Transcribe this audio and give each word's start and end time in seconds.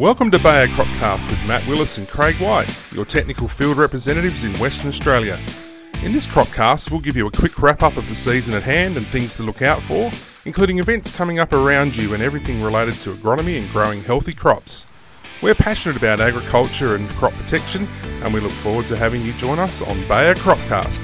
Welcome 0.00 0.30
to 0.30 0.38
Bayer 0.38 0.66
Cropcast 0.68 1.28
with 1.28 1.46
Matt 1.46 1.66
Willis 1.66 1.98
and 1.98 2.08
Craig 2.08 2.40
White, 2.40 2.74
your 2.90 3.04
technical 3.04 3.46
field 3.48 3.76
representatives 3.76 4.44
in 4.44 4.54
Western 4.54 4.88
Australia. 4.88 5.38
In 6.02 6.10
this 6.10 6.26
Cropcast, 6.26 6.90
we'll 6.90 7.00
give 7.00 7.18
you 7.18 7.26
a 7.26 7.30
quick 7.30 7.62
wrap 7.62 7.82
up 7.82 7.98
of 7.98 8.08
the 8.08 8.14
season 8.14 8.54
at 8.54 8.62
hand 8.62 8.96
and 8.96 9.06
things 9.08 9.34
to 9.34 9.42
look 9.42 9.60
out 9.60 9.82
for, 9.82 10.10
including 10.46 10.78
events 10.78 11.14
coming 11.14 11.38
up 11.38 11.52
around 11.52 11.94
you 11.94 12.14
and 12.14 12.22
everything 12.22 12.62
related 12.62 12.94
to 12.94 13.10
agronomy 13.10 13.60
and 13.60 13.70
growing 13.72 14.02
healthy 14.02 14.32
crops. 14.32 14.86
We're 15.42 15.54
passionate 15.54 15.98
about 15.98 16.18
agriculture 16.18 16.94
and 16.94 17.06
crop 17.10 17.34
protection, 17.34 17.86
and 18.22 18.32
we 18.32 18.40
look 18.40 18.52
forward 18.52 18.86
to 18.86 18.96
having 18.96 19.20
you 19.20 19.34
join 19.34 19.58
us 19.58 19.82
on 19.82 20.08
Bayer 20.08 20.34
Cropcast. 20.34 21.02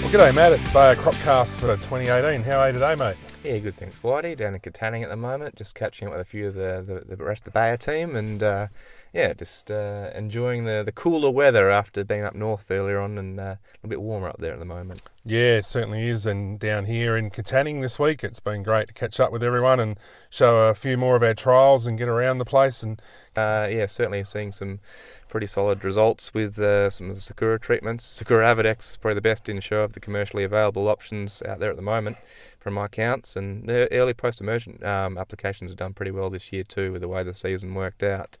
Well, 0.00 0.10
g'day, 0.10 0.34
Matt. 0.34 0.52
It's 0.52 0.72
Bayer 0.72 0.96
Cropcast 0.96 1.56
for 1.56 1.66
2018. 1.66 2.42
How 2.44 2.60
are 2.60 2.68
you 2.68 2.72
today, 2.72 2.94
mate? 2.94 3.16
Yeah, 3.44 3.58
good 3.58 3.76
thanks, 3.76 3.98
Whitey. 3.98 4.38
Down 4.38 4.54
in 4.54 4.60
Katanning 4.60 5.02
at 5.02 5.10
the 5.10 5.16
moment, 5.16 5.54
just 5.56 5.74
catching 5.74 6.08
up 6.08 6.12
with 6.12 6.22
a 6.22 6.24
few 6.24 6.48
of 6.48 6.54
the, 6.54 6.82
the, 7.06 7.14
the 7.14 7.22
rest 7.22 7.42
of 7.42 7.52
the 7.52 7.58
Bayer 7.58 7.76
team, 7.76 8.16
and 8.16 8.42
uh, 8.42 8.68
yeah, 9.14 9.32
just 9.32 9.70
uh, 9.70 10.10
enjoying 10.12 10.64
the, 10.64 10.82
the 10.84 10.90
cooler 10.90 11.30
weather 11.30 11.70
after 11.70 12.02
being 12.02 12.24
up 12.24 12.34
north 12.34 12.68
earlier 12.68 12.98
on, 12.98 13.16
and 13.16 13.38
uh, 13.38 13.42
a 13.42 13.58
little 13.76 13.90
bit 13.90 14.00
warmer 14.00 14.28
up 14.28 14.38
there 14.40 14.52
at 14.52 14.58
the 14.58 14.64
moment. 14.64 15.02
Yeah, 15.24 15.58
it 15.58 15.66
certainly 15.66 16.08
is. 16.08 16.26
And 16.26 16.58
down 16.58 16.86
here 16.86 17.16
in 17.16 17.30
Katanning 17.30 17.80
this 17.80 17.96
week, 17.96 18.24
it's 18.24 18.40
been 18.40 18.64
great 18.64 18.88
to 18.88 18.94
catch 18.94 19.20
up 19.20 19.30
with 19.30 19.44
everyone 19.44 19.78
and 19.78 19.98
show 20.30 20.66
a 20.66 20.74
few 20.74 20.98
more 20.98 21.14
of 21.14 21.22
our 21.22 21.32
trials 21.32 21.86
and 21.86 21.96
get 21.96 22.08
around 22.08 22.38
the 22.38 22.44
place. 22.44 22.82
And 22.82 23.00
uh, 23.36 23.68
yeah, 23.70 23.86
certainly 23.86 24.24
seeing 24.24 24.50
some 24.50 24.80
pretty 25.28 25.46
solid 25.46 25.84
results 25.84 26.34
with 26.34 26.58
uh, 26.58 26.90
some 26.90 27.08
of 27.08 27.14
the 27.14 27.20
Sakura 27.20 27.60
treatments. 27.60 28.04
Sakura 28.04 28.52
Avadex 28.52 28.90
is 28.90 28.96
probably 28.96 29.14
the 29.14 29.20
best 29.20 29.48
in 29.48 29.60
show 29.60 29.82
of 29.82 29.92
the 29.92 30.00
commercially 30.00 30.42
available 30.42 30.88
options 30.88 31.40
out 31.42 31.60
there 31.60 31.70
at 31.70 31.76
the 31.76 31.82
moment 31.82 32.16
from 32.58 32.74
my 32.74 32.88
counts. 32.88 33.36
And 33.36 33.68
the 33.68 33.90
early 33.92 34.12
post-emergent 34.12 34.84
um, 34.84 35.18
applications 35.18 35.70
have 35.70 35.78
done 35.78 35.92
pretty 35.92 36.10
well 36.10 36.30
this 36.30 36.52
year 36.52 36.64
too, 36.64 36.90
with 36.90 37.02
the 37.02 37.08
way 37.08 37.22
the 37.22 37.32
season 37.32 37.74
worked 37.74 38.02
out. 38.02 38.36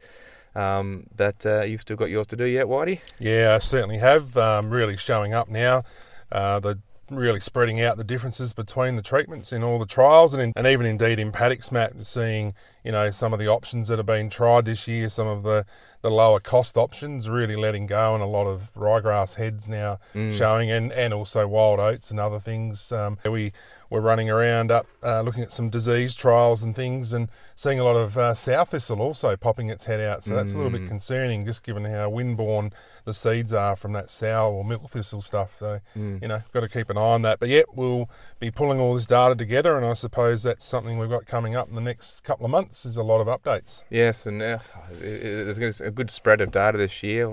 Um, 0.54 1.06
but 1.16 1.44
uh, 1.44 1.62
you've 1.62 1.80
still 1.80 1.96
got 1.96 2.10
yours 2.10 2.26
to 2.28 2.36
do 2.36 2.44
yet, 2.44 2.66
Whitey? 2.66 3.00
Yeah, 3.18 3.54
I 3.54 3.64
certainly 3.64 3.98
have. 3.98 4.36
Um, 4.36 4.70
really 4.70 4.96
showing 4.96 5.34
up 5.34 5.48
now. 5.48 5.84
Uh, 6.30 6.60
the 6.60 6.78
really 7.10 7.40
spreading 7.40 7.80
out 7.80 7.96
the 7.96 8.04
differences 8.04 8.52
between 8.52 8.96
the 8.96 9.02
treatments 9.02 9.52
in 9.52 9.62
all 9.62 9.78
the 9.78 9.86
trials 9.86 10.32
and, 10.32 10.42
in, 10.42 10.52
and 10.56 10.66
even 10.66 10.86
indeed 10.86 11.18
in 11.18 11.32
paddocks, 11.32 11.70
Matt, 11.70 11.92
seeing 12.06 12.54
you 12.84 12.92
know 12.92 13.10
some 13.10 13.32
of 13.32 13.38
the 13.38 13.48
options 13.48 13.88
that 13.88 13.98
have 13.98 14.06
been 14.06 14.30
tried 14.30 14.66
this 14.66 14.86
year, 14.86 15.08
some 15.08 15.26
of 15.26 15.42
the, 15.42 15.64
the 16.02 16.10
lower 16.10 16.38
cost 16.38 16.76
options 16.76 17.28
really 17.28 17.56
letting 17.56 17.86
go, 17.86 18.14
and 18.14 18.22
a 18.22 18.26
lot 18.26 18.46
of 18.46 18.70
ryegrass 18.74 19.34
heads 19.34 19.68
now 19.68 19.98
mm. 20.14 20.32
showing, 20.32 20.70
and, 20.70 20.92
and 20.92 21.14
also 21.14 21.46
wild 21.46 21.80
oats 21.80 22.10
and 22.10 22.20
other 22.20 22.38
things. 22.38 22.92
Um, 22.92 23.18
we 23.24 23.52
we're 23.94 24.00
running 24.00 24.28
around 24.28 24.72
up 24.72 24.86
uh, 25.04 25.20
looking 25.20 25.42
at 25.44 25.52
some 25.52 25.70
disease 25.70 26.16
trials 26.16 26.64
and 26.64 26.74
things 26.74 27.12
and 27.12 27.28
seeing 27.54 27.78
a 27.78 27.84
lot 27.84 27.94
of 27.94 28.18
uh, 28.18 28.34
sow 28.34 28.64
thistle 28.64 29.00
also 29.00 29.36
popping 29.36 29.70
its 29.70 29.84
head 29.84 30.00
out. 30.00 30.24
So 30.24 30.34
that's 30.34 30.50
mm. 30.50 30.54
a 30.54 30.56
little 30.56 30.72
bit 30.72 30.82
mm. 30.82 30.88
concerning, 30.88 31.46
just 31.46 31.62
given 31.62 31.84
how 31.84 32.10
windborne 32.10 32.72
the 33.04 33.14
seeds 33.14 33.52
are 33.52 33.76
from 33.76 33.92
that 33.92 34.10
sow 34.10 34.52
or 34.52 34.64
milk 34.64 34.90
thistle 34.90 35.22
stuff. 35.22 35.56
So, 35.60 35.78
mm. 35.96 36.20
you 36.20 36.26
know, 36.26 36.42
got 36.52 36.60
to 36.60 36.68
keep 36.68 36.90
an 36.90 36.98
eye 36.98 37.00
on 37.00 37.22
that. 37.22 37.38
But 37.38 37.50
yet, 37.50 37.66
we'll 37.76 38.10
be 38.40 38.50
pulling 38.50 38.80
all 38.80 38.94
this 38.94 39.06
data 39.06 39.36
together, 39.36 39.76
and 39.76 39.86
I 39.86 39.94
suppose 39.94 40.42
that's 40.42 40.64
something 40.64 40.98
we've 40.98 41.08
got 41.08 41.26
coming 41.26 41.54
up 41.54 41.68
in 41.68 41.76
the 41.76 41.80
next 41.80 42.24
couple 42.24 42.44
of 42.44 42.50
months 42.50 42.73
is 42.84 42.96
a 42.96 43.02
lot 43.02 43.20
of 43.20 43.28
updates. 43.28 43.82
Yes, 43.90 44.26
and 44.26 44.42
uh, 44.42 44.58
there's 45.00 45.80
a 45.80 45.90
good 45.90 46.10
spread 46.10 46.40
of 46.40 46.50
data 46.50 46.78
this 46.78 47.02
year. 47.02 47.28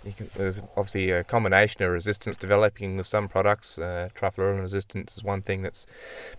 Can, 0.00 0.30
there's 0.34 0.60
obviously 0.76 1.10
a 1.10 1.24
combination 1.24 1.82
of 1.82 1.90
resistance 1.90 2.36
developing 2.36 2.96
with 2.96 3.06
some 3.06 3.28
products. 3.28 3.78
Uh, 3.78 4.08
resistance 4.38 5.16
is 5.16 5.22
one 5.22 5.42
thing 5.42 5.62
that's 5.62 5.86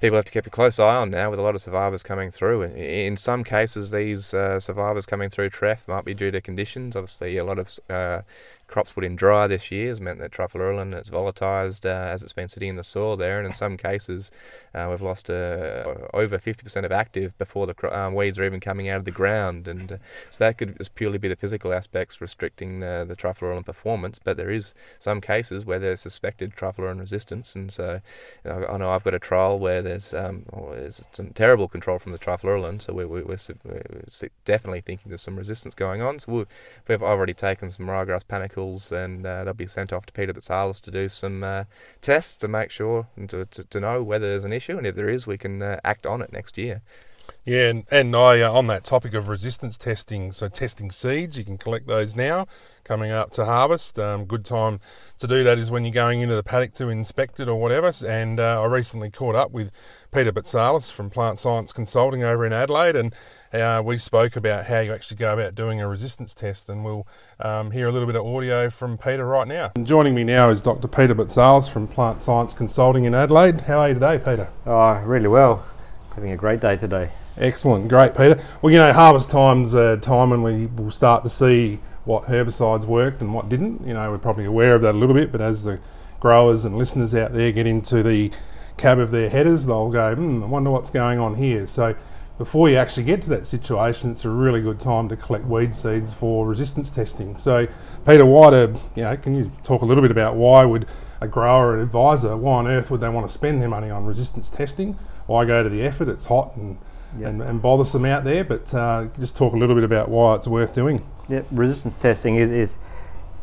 people 0.01 0.15
have 0.15 0.25
to 0.25 0.31
keep 0.31 0.47
a 0.47 0.49
close 0.49 0.79
eye 0.79 0.95
on 0.95 1.11
now 1.11 1.29
with 1.29 1.39
a 1.39 1.41
lot 1.41 1.55
of 1.55 1.61
survivors 1.61 2.03
coming 2.03 2.31
through. 2.31 2.63
In 2.63 3.15
some 3.17 3.43
cases, 3.43 3.91
these 3.91 4.33
uh, 4.33 4.59
survivors 4.59 5.05
coming 5.05 5.29
through 5.29 5.51
treff 5.51 5.87
might 5.87 6.05
be 6.05 6.13
due 6.13 6.31
to 6.31 6.41
conditions. 6.41 6.95
Obviously, 6.95 7.37
a 7.37 7.43
lot 7.43 7.59
of 7.59 7.79
uh, 7.89 8.21
crops 8.73 8.91
put 8.91 9.03
in 9.03 9.15
dry 9.15 9.45
this 9.45 9.71
year 9.71 9.89
has 9.89 10.01
meant 10.01 10.17
that 10.17 10.31
trifluralin 10.31 10.93
has 10.93 11.09
volatilized 11.11 11.85
uh, 11.85 12.11
as 12.11 12.23
it's 12.23 12.33
been 12.33 12.47
sitting 12.47 12.69
in 12.69 12.75
the 12.75 12.83
soil 12.83 13.15
there, 13.15 13.37
and 13.37 13.45
in 13.45 13.53
some 13.53 13.77
cases 13.77 14.31
uh, 14.73 14.87
we've 14.89 15.01
lost 15.01 15.29
uh, 15.29 15.93
over 16.13 16.39
50% 16.39 16.83
of 16.83 16.91
active 16.91 17.37
before 17.37 17.67
the 17.67 17.97
um, 17.97 18.15
weeds 18.15 18.39
are 18.39 18.43
even 18.43 18.59
coming 18.59 18.89
out 18.89 18.97
of 18.97 19.05
the 19.05 19.11
ground, 19.11 19.67
and 19.67 19.99
so 20.31 20.43
that 20.43 20.57
could 20.57 20.75
just 20.77 20.95
purely 20.95 21.19
be 21.19 21.27
the 21.27 21.35
physical 21.35 21.71
aspects 21.71 22.19
restricting 22.19 22.79
the, 22.79 23.05
the 23.07 23.15
trifluralin 23.15 23.42
performance. 23.63 24.19
But 24.23 24.37
there 24.37 24.49
is 24.49 24.73
some 24.99 25.21
cases 25.21 25.65
where 25.65 25.79
there's 25.79 26.01
suspected 26.01 26.55
trifluralin 26.55 26.99
resistance, 26.99 27.55
and 27.55 27.71
so 27.71 28.01
you 28.43 28.51
know, 28.51 28.65
I 28.67 28.77
know 28.77 28.89
I've 28.89 29.03
got 29.03 29.13
a 29.13 29.19
trial 29.19 29.59
where 29.59 29.81
there's, 29.81 30.13
um, 30.13 30.45
there's 30.71 31.03
some 31.11 31.29
terrible 31.31 31.67
control 31.67 31.99
from 31.99 32.11
the 32.11 32.19
trifluralin, 32.19 32.81
so 32.81 32.93
we're, 32.93 33.07
we're, 33.07 33.25
we're, 33.25 33.37
definitely 34.45 34.81
thinking 34.81 35.09
there's 35.09 35.21
some 35.21 35.37
resistance 35.37 35.73
going 35.73 36.01
on. 36.01 36.19
So 36.19 36.45
we've 36.87 37.03
already 37.03 37.33
taken 37.33 37.71
some 37.71 37.87
ryegrass 37.87 38.23
panicles, 38.23 38.91
and 38.91 39.25
uh, 39.25 39.43
they'll 39.43 39.53
be 39.53 39.67
sent 39.67 39.93
off 39.93 40.05
to 40.07 40.13
Peter 40.13 40.33
Boutsalis 40.33 40.81
to 40.81 40.91
do 40.91 41.09
some 41.09 41.43
uh, 41.43 41.63
tests 42.01 42.37
to 42.37 42.47
make 42.47 42.71
sure 42.71 43.07
and 43.15 43.29
to, 43.29 43.45
to, 43.45 43.63
to, 43.63 43.79
know 43.79 44.03
whether 44.03 44.27
there's 44.27 44.45
an 44.45 44.53
issue, 44.53 44.77
and 44.77 44.87
if 44.87 44.95
there 44.95 45.09
is, 45.09 45.27
we 45.27 45.37
can 45.37 45.61
uh, 45.61 45.79
act 45.83 46.05
on 46.05 46.21
it 46.21 46.31
next 46.31 46.57
year. 46.57 46.81
Yeah, 47.45 47.67
and, 47.69 47.85
and 47.91 48.15
I 48.15 48.41
uh, 48.41 48.51
on 48.51 48.67
that 48.67 48.85
topic 48.85 49.13
of 49.13 49.27
resistance 49.27 49.77
testing, 49.77 50.31
so 50.31 50.47
testing 50.47 50.91
seeds, 50.91 51.37
you 51.37 51.43
can 51.43 51.57
collect 51.57 51.87
those 51.87 52.15
now, 52.15 52.47
coming 52.85 53.11
up 53.11 53.31
to 53.31 53.43
harvest. 53.43 53.99
Um, 53.99 54.23
good 54.23 54.45
time 54.45 54.79
to 55.19 55.27
do 55.27 55.43
that 55.43 55.57
is 55.57 55.69
when 55.69 55.83
you're 55.83 55.93
going 55.93 56.21
into 56.21 56.35
the 56.35 56.43
paddock 56.43 56.73
to 56.75 56.87
inspect 56.87 57.41
it 57.41 57.49
or 57.49 57.59
whatever. 57.59 57.91
And 58.07 58.39
uh, 58.39 58.61
I 58.61 58.65
recently 58.67 59.09
caught 59.09 59.35
up 59.35 59.51
with 59.51 59.71
Peter 60.13 60.31
Boutsalis 60.31 60.89
from 60.89 61.09
Plant 61.09 61.37
Science 61.37 61.73
Consulting 61.73 62.23
over 62.23 62.45
in 62.45 62.53
Adelaide, 62.53 62.95
and 62.95 63.13
uh, 63.51 63.81
we 63.83 63.97
spoke 63.97 64.37
about 64.37 64.65
how 64.65 64.79
you 64.79 64.93
actually 64.93 65.17
go 65.17 65.33
about 65.33 65.53
doing 65.53 65.81
a 65.81 65.87
resistance 65.87 66.33
test. 66.33 66.69
And 66.69 66.85
we'll 66.85 67.05
um, 67.41 67.71
hear 67.71 67.89
a 67.89 67.91
little 67.91 68.07
bit 68.07 68.15
of 68.15 68.25
audio 68.25 68.69
from 68.69 68.97
Peter 68.97 69.25
right 69.25 69.49
now. 69.49 69.73
And 69.75 69.85
joining 69.85 70.15
me 70.15 70.23
now 70.23 70.49
is 70.49 70.61
Dr. 70.61 70.87
Peter 70.87 71.13
Boutsalis 71.13 71.69
from 71.69 71.89
Plant 71.89 72.21
Science 72.21 72.53
Consulting 72.53 73.03
in 73.03 73.13
Adelaide. 73.13 73.59
How 73.59 73.79
are 73.79 73.89
you 73.89 73.95
today, 73.95 74.17
Peter? 74.17 74.47
Oh, 74.65 74.93
really 75.01 75.27
well. 75.27 75.65
Having 76.15 76.31
a 76.31 76.37
great 76.37 76.59
day 76.59 76.77
today. 76.77 77.09
Excellent, 77.37 77.87
great, 77.87 78.15
Peter. 78.15 78.39
Well, 78.61 78.71
you 78.71 78.77
know, 78.77 78.93
harvest 78.93 79.31
time's 79.31 79.73
a 79.73 79.97
time 79.97 80.29
when 80.29 80.43
we 80.43 80.67
will 80.67 80.91
start 80.91 81.23
to 81.23 81.29
see 81.29 81.79
what 82.05 82.25
herbicides 82.25 82.85
worked 82.85 83.21
and 83.21 83.33
what 83.33 83.49
didn't. 83.49 83.85
You 83.87 83.95
know, 83.95 84.11
we're 84.11 84.19
probably 84.19 84.45
aware 84.45 84.75
of 84.75 84.83
that 84.83 84.93
a 84.93 84.97
little 84.97 85.15
bit, 85.15 85.31
but 85.31 85.41
as 85.41 85.63
the 85.63 85.79
growers 86.19 86.65
and 86.65 86.77
listeners 86.77 87.15
out 87.15 87.33
there 87.33 87.51
get 87.51 87.65
into 87.65 88.03
the 88.03 88.29
cab 88.77 88.99
of 88.99 89.09
their 89.09 89.27
headers, 89.27 89.65
they'll 89.65 89.89
go, 89.89 90.13
hmm, 90.13 90.43
I 90.43 90.45
wonder 90.45 90.69
what's 90.69 90.91
going 90.91 91.17
on 91.17 91.33
here. 91.33 91.65
So 91.65 91.95
before 92.37 92.69
you 92.69 92.77
actually 92.77 93.05
get 93.05 93.21
to 93.23 93.29
that 93.29 93.47
situation, 93.47 94.11
it's 94.11 94.25
a 94.25 94.29
really 94.29 94.61
good 94.61 94.79
time 94.79 95.09
to 95.09 95.17
collect 95.17 95.45
weed 95.45 95.73
seeds 95.73 96.13
for 96.13 96.45
resistance 96.45 96.91
testing. 96.91 97.37
So, 97.37 97.67
Peter 98.05 98.25
White, 98.25 98.53
you 98.95 99.03
know, 99.03 99.17
can 99.17 99.35
you 99.35 99.51
talk 99.63 99.81
a 99.81 99.85
little 99.85 100.01
bit 100.01 100.11
about 100.11 100.35
why 100.35 100.63
would 100.65 100.87
a 101.21 101.27
grower 101.27 101.73
or 101.73 101.81
advisor, 101.81 102.35
why 102.35 102.57
on 102.57 102.67
earth 102.67 102.91
would 102.91 103.01
they 103.01 103.09
want 103.09 103.27
to 103.27 103.33
spend 103.33 103.61
their 103.61 103.69
money 103.69 103.89
on 103.89 104.05
resistance 104.05 104.49
testing? 104.49 104.97
Why 105.25 105.45
go 105.45 105.63
to 105.63 105.69
the 105.69 105.81
effort? 105.81 106.07
It's 106.09 106.25
hot 106.25 106.55
and 106.55 106.77
yep. 107.17 107.29
and, 107.29 107.41
and 107.41 107.61
bothersome 107.61 108.05
out 108.05 108.23
there, 108.23 108.43
but 108.43 108.73
uh, 108.73 109.07
just 109.19 109.35
talk 109.35 109.53
a 109.53 109.57
little 109.57 109.75
bit 109.75 109.83
about 109.83 110.09
why 110.09 110.35
it's 110.35 110.47
worth 110.47 110.73
doing. 110.73 111.05
Yeah, 111.29 111.43
resistance 111.51 111.99
testing 112.01 112.35
is, 112.35 112.51
is 112.51 112.77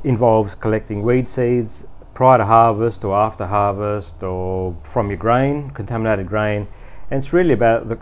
involves 0.05 0.55
collecting 0.55 1.03
weed 1.03 1.29
seeds 1.29 1.85
prior 2.15 2.39
to 2.39 2.45
harvest 2.45 3.05
or 3.05 3.17
after 3.17 3.47
harvest 3.47 4.23
or 4.23 4.77
from 4.83 5.09
your 5.09 5.17
grain, 5.17 5.71
contaminated 5.71 6.27
grain. 6.27 6.69
And 7.11 7.19
it's 7.23 7.33
really 7.33 7.53
about 7.53 7.89
the, 7.89 7.99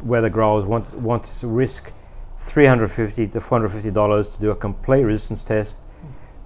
whether 0.00 0.28
growers 0.28 0.64
want, 0.64 0.92
want 0.94 1.24
to 1.24 1.46
risk 1.46 1.92
350 2.40 3.28
to 3.28 3.40
450 3.40 3.90
dollars 3.90 4.28
to 4.28 4.40
do 4.40 4.50
a 4.50 4.56
complete 4.56 5.04
resistance 5.04 5.44
test 5.44 5.78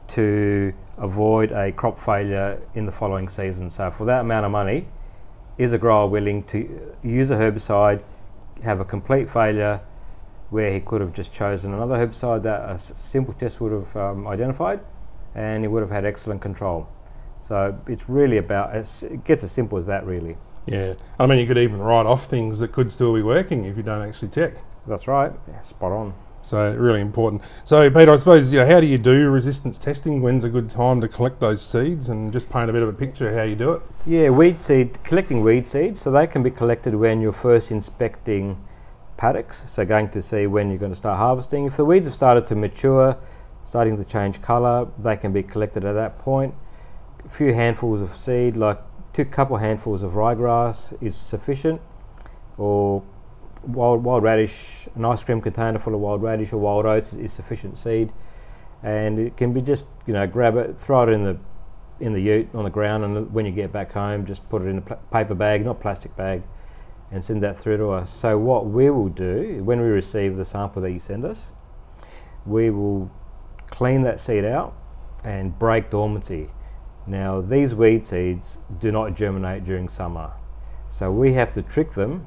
to 0.09 0.73
avoid 0.97 1.53
a 1.53 1.73
crop 1.73 1.99
failure 1.99 2.61
in 2.75 2.87
the 2.87 2.93
following 2.93 3.29
season. 3.29 3.71
So 3.71 3.91
for 3.91 4.05
that 4.05 4.21
amount 4.21 4.47
of 4.47 4.53
money, 4.53 4.87
is 5.59 5.73
a 5.73 5.79
grower 5.79 6.07
willing 6.07 6.45
to 6.45 6.95
use 7.03 7.31
a 7.31 7.35
herbicide, 7.35 8.03
have 8.63 8.81
a 8.81 8.85
complete 8.85 9.29
failure 9.29 9.81
where 10.51 10.73
he 10.73 10.81
could 10.81 11.01
have 11.01 11.13
just 11.13 11.33
chosen 11.33 11.75
another 11.75 11.97
herbicide 11.97 12.43
that 12.43 12.71
a 12.71 12.79
simple 12.79 13.35
test 13.35 13.61
would 13.61 13.73
have 13.73 13.97
um, 13.97 14.27
identified 14.27 14.81
and 15.35 15.63
he 15.63 15.69
would 15.69 15.83
have 15.83 15.91
had 15.91 16.05
excellent 16.05 16.41
control. 16.41 16.89
So 17.47 17.79
it's 17.87 18.09
really 18.09 18.39
about 18.39 18.75
it 18.75 19.25
gets 19.25 19.43
as 19.43 19.53
simple 19.53 19.79
as 19.79 19.87
that, 19.87 20.07
really. 20.07 20.37
Yeah, 20.67 20.95
I 21.19 21.27
mean, 21.27 21.39
you 21.39 21.47
could 21.47 21.59
even 21.59 21.81
write 21.81 22.05
off 22.05 22.27
things 22.27 22.59
that 22.59 22.73
could 22.73 22.93
still 22.93 23.15
be 23.15 23.23
working 23.23 23.65
if 23.65 23.77
you 23.77 23.83
don't 23.83 24.07
actually 24.07 24.29
check. 24.29 24.55
That's 24.87 25.09
right. 25.09 25.33
Yeah, 25.49 25.61
spot 25.63 25.93
on. 25.93 26.15
So 26.43 26.75
really 26.75 27.01
important. 27.01 27.43
So 27.65 27.91
Peter, 27.91 28.13
I 28.13 28.17
suppose 28.17 28.53
you 28.53 28.61
know 28.61 28.67
how 28.67 28.81
do 28.81 28.87
you 28.87 28.99
do 28.99 29.29
resistance 29.29 29.79
testing? 29.79 30.23
When's 30.23 30.45
a 30.45 30.49
good 30.49 30.71
time 30.71 31.01
to 31.01 31.09
collect 31.09 31.41
those 31.41 31.61
seeds 31.61 32.09
and 32.09 32.33
just 32.33 32.49
paint 32.49 32.71
a 32.71 32.73
bit 32.73 32.83
of 32.83 32.89
a 32.89 32.93
picture 32.93 33.29
of 33.29 33.37
how 33.37 33.43
you 33.43 33.57
do 33.57 33.73
it? 33.73 33.83
Yeah, 34.07 34.31
weed 34.31 34.63
seed 34.63 35.03
collecting 35.05 35.43
weed 35.43 35.67
seeds. 35.67 36.01
So 36.01 36.11
they 36.11 36.27
can 36.27 36.43
be 36.43 36.51
collected 36.51 36.95
when 36.95 37.21
you're 37.21 37.33
first 37.33 37.71
inspecting 37.71 38.57
paddocks. 39.17 39.71
So 39.71 39.85
going 39.85 40.09
to 40.11 40.23
see 40.23 40.47
when 40.47 40.71
you're 40.71 40.79
going 40.79 40.93
to 40.93 40.97
start 40.97 41.19
harvesting. 41.19 41.67
If 41.67 41.77
the 41.77 41.85
weeds 41.85 42.07
have 42.07 42.15
started 42.15 42.47
to 42.47 42.55
mature, 42.55 43.17
starting 43.67 43.97
to 43.97 44.05
change 44.05 44.41
colour, 44.41 44.89
they 44.99 45.17
can 45.17 45.33
be 45.33 45.43
collected 45.43 45.85
at 45.85 45.93
that 45.93 46.19
point 46.19 46.55
a 47.29 47.29
few 47.29 47.55
handfuls 47.55 48.01
of 48.01 48.17
seed, 48.17 48.57
like 48.57 48.81
two 49.13 49.25
couple 49.25 49.57
handfuls 49.57 50.03
of 50.03 50.13
ryegrass 50.13 50.97
is 51.03 51.17
sufficient, 51.17 51.81
or 52.57 53.03
wild, 53.67 54.05
wild 54.05 54.23
radish, 54.23 54.89
an 54.95 55.05
ice 55.05 55.23
cream 55.23 55.41
container 55.41 55.79
full 55.79 55.95
of 55.95 56.01
wild 56.01 56.23
radish 56.23 56.53
or 56.53 56.59
wild 56.59 56.87
oats 56.87 57.13
is, 57.13 57.19
is 57.19 57.33
sufficient 57.33 57.79
seed, 57.79 58.13
and 58.83 59.19
it 59.19 59.37
can 59.37 59.53
be 59.53 59.61
just 59.61 59.87
you 60.07 60.13
know 60.13 60.27
grab 60.27 60.57
it, 60.57 60.79
throw 60.79 61.03
it 61.03 61.11
in 61.11 61.25
the 61.25 61.39
in 62.01 62.13
the 62.13 62.21
ute 62.21 62.49
on 62.55 62.65
the 62.65 62.71
ground, 62.71 63.05
and 63.05 63.33
when 63.33 63.45
you 63.45 63.53
get 63.53 63.73
back 63.73 63.93
home, 63.93 64.25
just 64.25 64.49
put 64.49 64.63
it 64.63 64.67
in 64.67 64.79
a 64.79 64.81
pl- 64.81 65.01
paper 65.13 65.35
bag, 65.35 65.65
not 65.65 65.81
plastic 65.81 66.15
bag, 66.17 66.43
and 67.11 67.25
send 67.25 67.43
that 67.43 67.59
through 67.59 67.77
to 67.77 67.91
us. 67.91 68.11
So 68.11 68.39
what 68.39 68.67
we 68.67 68.91
will 68.91 69.09
do 69.09 69.63
when 69.65 69.81
we 69.81 69.89
receive 69.89 70.37
the 70.37 70.45
sample 70.45 70.83
that 70.83 70.93
you 70.93 71.01
send 71.01 71.25
us, 71.25 71.51
we 72.47 72.71
will 72.71 73.11
clean 73.71 74.03
that 74.03 74.21
seed 74.21 74.45
out 74.45 74.75
and 75.25 75.59
break 75.59 75.91
dormancy. 75.91 76.51
Now 77.07 77.41
these 77.41 77.75
weed 77.75 78.07
seeds 78.07 78.59
do 78.79 78.93
not 78.93 79.15
germinate 79.15 79.65
during 79.65 79.89
summer, 79.89 80.33
so 80.89 81.11
we 81.11 81.33
have 81.33 81.53
to 81.55 81.63
trick 81.63 81.95
them 81.95 82.27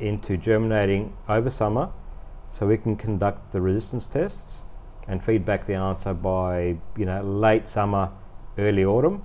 into 0.00 0.36
germinating 0.36 1.16
over 1.28 1.50
summer, 1.50 1.90
so 2.50 2.66
we 2.66 2.76
can 2.76 2.96
conduct 2.96 3.52
the 3.52 3.60
resistance 3.60 4.06
tests 4.06 4.62
and 5.06 5.22
feed 5.24 5.44
back 5.44 5.66
the 5.66 5.74
answer 5.74 6.12
by 6.12 6.76
you 6.96 7.04
know 7.04 7.22
late 7.22 7.68
summer, 7.68 8.10
early 8.58 8.84
autumn, 8.84 9.22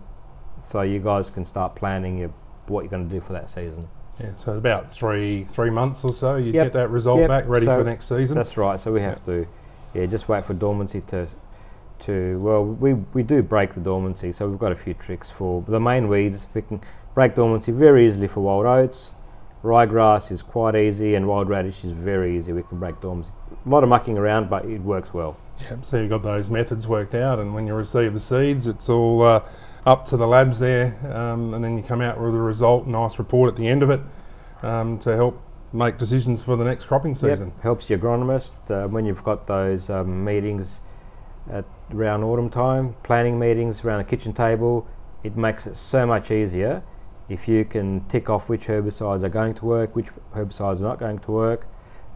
so 0.61 0.81
you 0.81 0.99
guys 0.99 1.29
can 1.29 1.45
start 1.45 1.75
planning 1.75 2.17
your, 2.17 2.33
what 2.67 2.81
you're 2.81 2.91
going 2.91 3.07
to 3.07 3.13
do 3.13 3.21
for 3.21 3.33
that 3.33 3.49
season. 3.49 3.87
Yeah, 4.19 4.35
so 4.35 4.53
about 4.53 4.91
three 4.91 5.43
three 5.45 5.69
months 5.69 6.03
or 6.03 6.13
so, 6.13 6.35
you 6.35 6.51
Yep, 6.51 6.65
get 6.65 6.73
that 6.73 6.89
result 6.89 7.19
yep, 7.19 7.27
back 7.29 7.47
ready 7.47 7.65
so 7.65 7.77
for 7.79 7.83
next 7.83 8.07
season. 8.07 8.35
That's 8.37 8.57
right. 8.57 8.79
So 8.79 8.93
we 8.93 9.01
have 9.01 9.23
to, 9.25 9.47
yeah, 9.93 10.05
just 10.05 10.29
wait 10.29 10.45
for 10.45 10.53
dormancy 10.53 11.01
to, 11.01 11.27
to 12.01 12.39
well, 12.39 12.63
we 12.63 12.93
we 12.93 13.23
do 13.23 13.41
break 13.41 13.73
the 13.73 13.79
dormancy. 13.79 14.31
So 14.31 14.47
we've 14.47 14.59
got 14.59 14.71
a 14.71 14.75
few 14.75 14.93
tricks 14.93 15.29
for 15.29 15.63
the 15.67 15.79
main 15.79 16.07
weeds. 16.07 16.47
We 16.53 16.61
can 16.61 16.81
break 17.15 17.35
dormancy 17.35 17.71
very 17.71 18.07
easily 18.07 18.27
for 18.27 18.41
wild 18.41 18.65
oats. 18.65 19.11
Ryegrass 19.63 20.29
is 20.29 20.41
quite 20.41 20.75
easy, 20.75 21.15
and 21.15 21.25
wild 21.25 21.47
radish 21.47 21.85
is 21.85 21.93
very 21.93 22.37
easy. 22.37 22.51
We 22.51 22.63
can 22.63 22.79
break 22.79 22.95
dorms. 22.95 23.27
A 23.65 23.69
lot 23.69 23.81
of 23.83 23.89
mucking 23.89 24.17
around, 24.17 24.49
but 24.49 24.65
it 24.65 24.81
works 24.81 25.13
well. 25.13 25.37
Yep, 25.61 25.85
so 25.85 26.01
you've 26.01 26.09
got 26.09 26.21
those 26.21 26.49
methods 26.49 26.85
worked 26.85 27.15
out, 27.15 27.39
and 27.39 27.53
when 27.55 27.65
you 27.65 27.73
receive 27.73 28.13
the 28.13 28.19
seeds, 28.19 28.67
it's 28.67 28.89
all 28.89 29.21
uh, 29.21 29.41
up 29.85 30.03
to 30.05 30.17
the 30.17 30.27
labs 30.27 30.59
there, 30.59 30.97
um, 31.15 31.53
and 31.53 31.63
then 31.63 31.77
you 31.77 31.83
come 31.83 32.01
out 32.01 32.19
with 32.19 32.35
a 32.35 32.37
result, 32.37 32.87
nice 32.87 33.17
report 33.19 33.49
at 33.49 33.55
the 33.55 33.65
end 33.65 33.83
of 33.83 33.89
it 33.89 34.01
um, 34.63 34.99
to 34.99 35.15
help 35.15 35.41
make 35.71 35.97
decisions 35.97 36.43
for 36.43 36.57
the 36.57 36.63
next 36.65 36.85
cropping 36.85 37.15
season. 37.15 37.47
Yep, 37.47 37.61
helps 37.61 37.85
the 37.87 37.97
agronomist 37.97 38.53
uh, 38.69 38.87
when 38.89 39.05
you've 39.05 39.23
got 39.23 39.47
those 39.47 39.89
um, 39.89 40.25
meetings 40.25 40.81
at 41.49 41.63
around 41.93 42.23
autumn 42.23 42.49
time, 42.49 42.95
planning 43.03 43.39
meetings 43.39 43.81
around 43.85 43.99
the 43.99 44.03
kitchen 44.03 44.33
table. 44.33 44.85
It 45.23 45.37
makes 45.37 45.67
it 45.67 45.77
so 45.77 46.05
much 46.05 46.31
easier 46.31 46.83
if 47.29 47.47
you 47.47 47.65
can 47.65 48.01
tick 48.07 48.29
off 48.29 48.49
which 48.49 48.67
herbicides 48.67 49.23
are 49.23 49.29
going 49.29 49.53
to 49.55 49.65
work, 49.65 49.95
which 49.95 50.07
herbicides 50.35 50.79
are 50.79 50.83
not 50.83 50.99
going 50.99 51.19
to 51.19 51.31
work, 51.31 51.67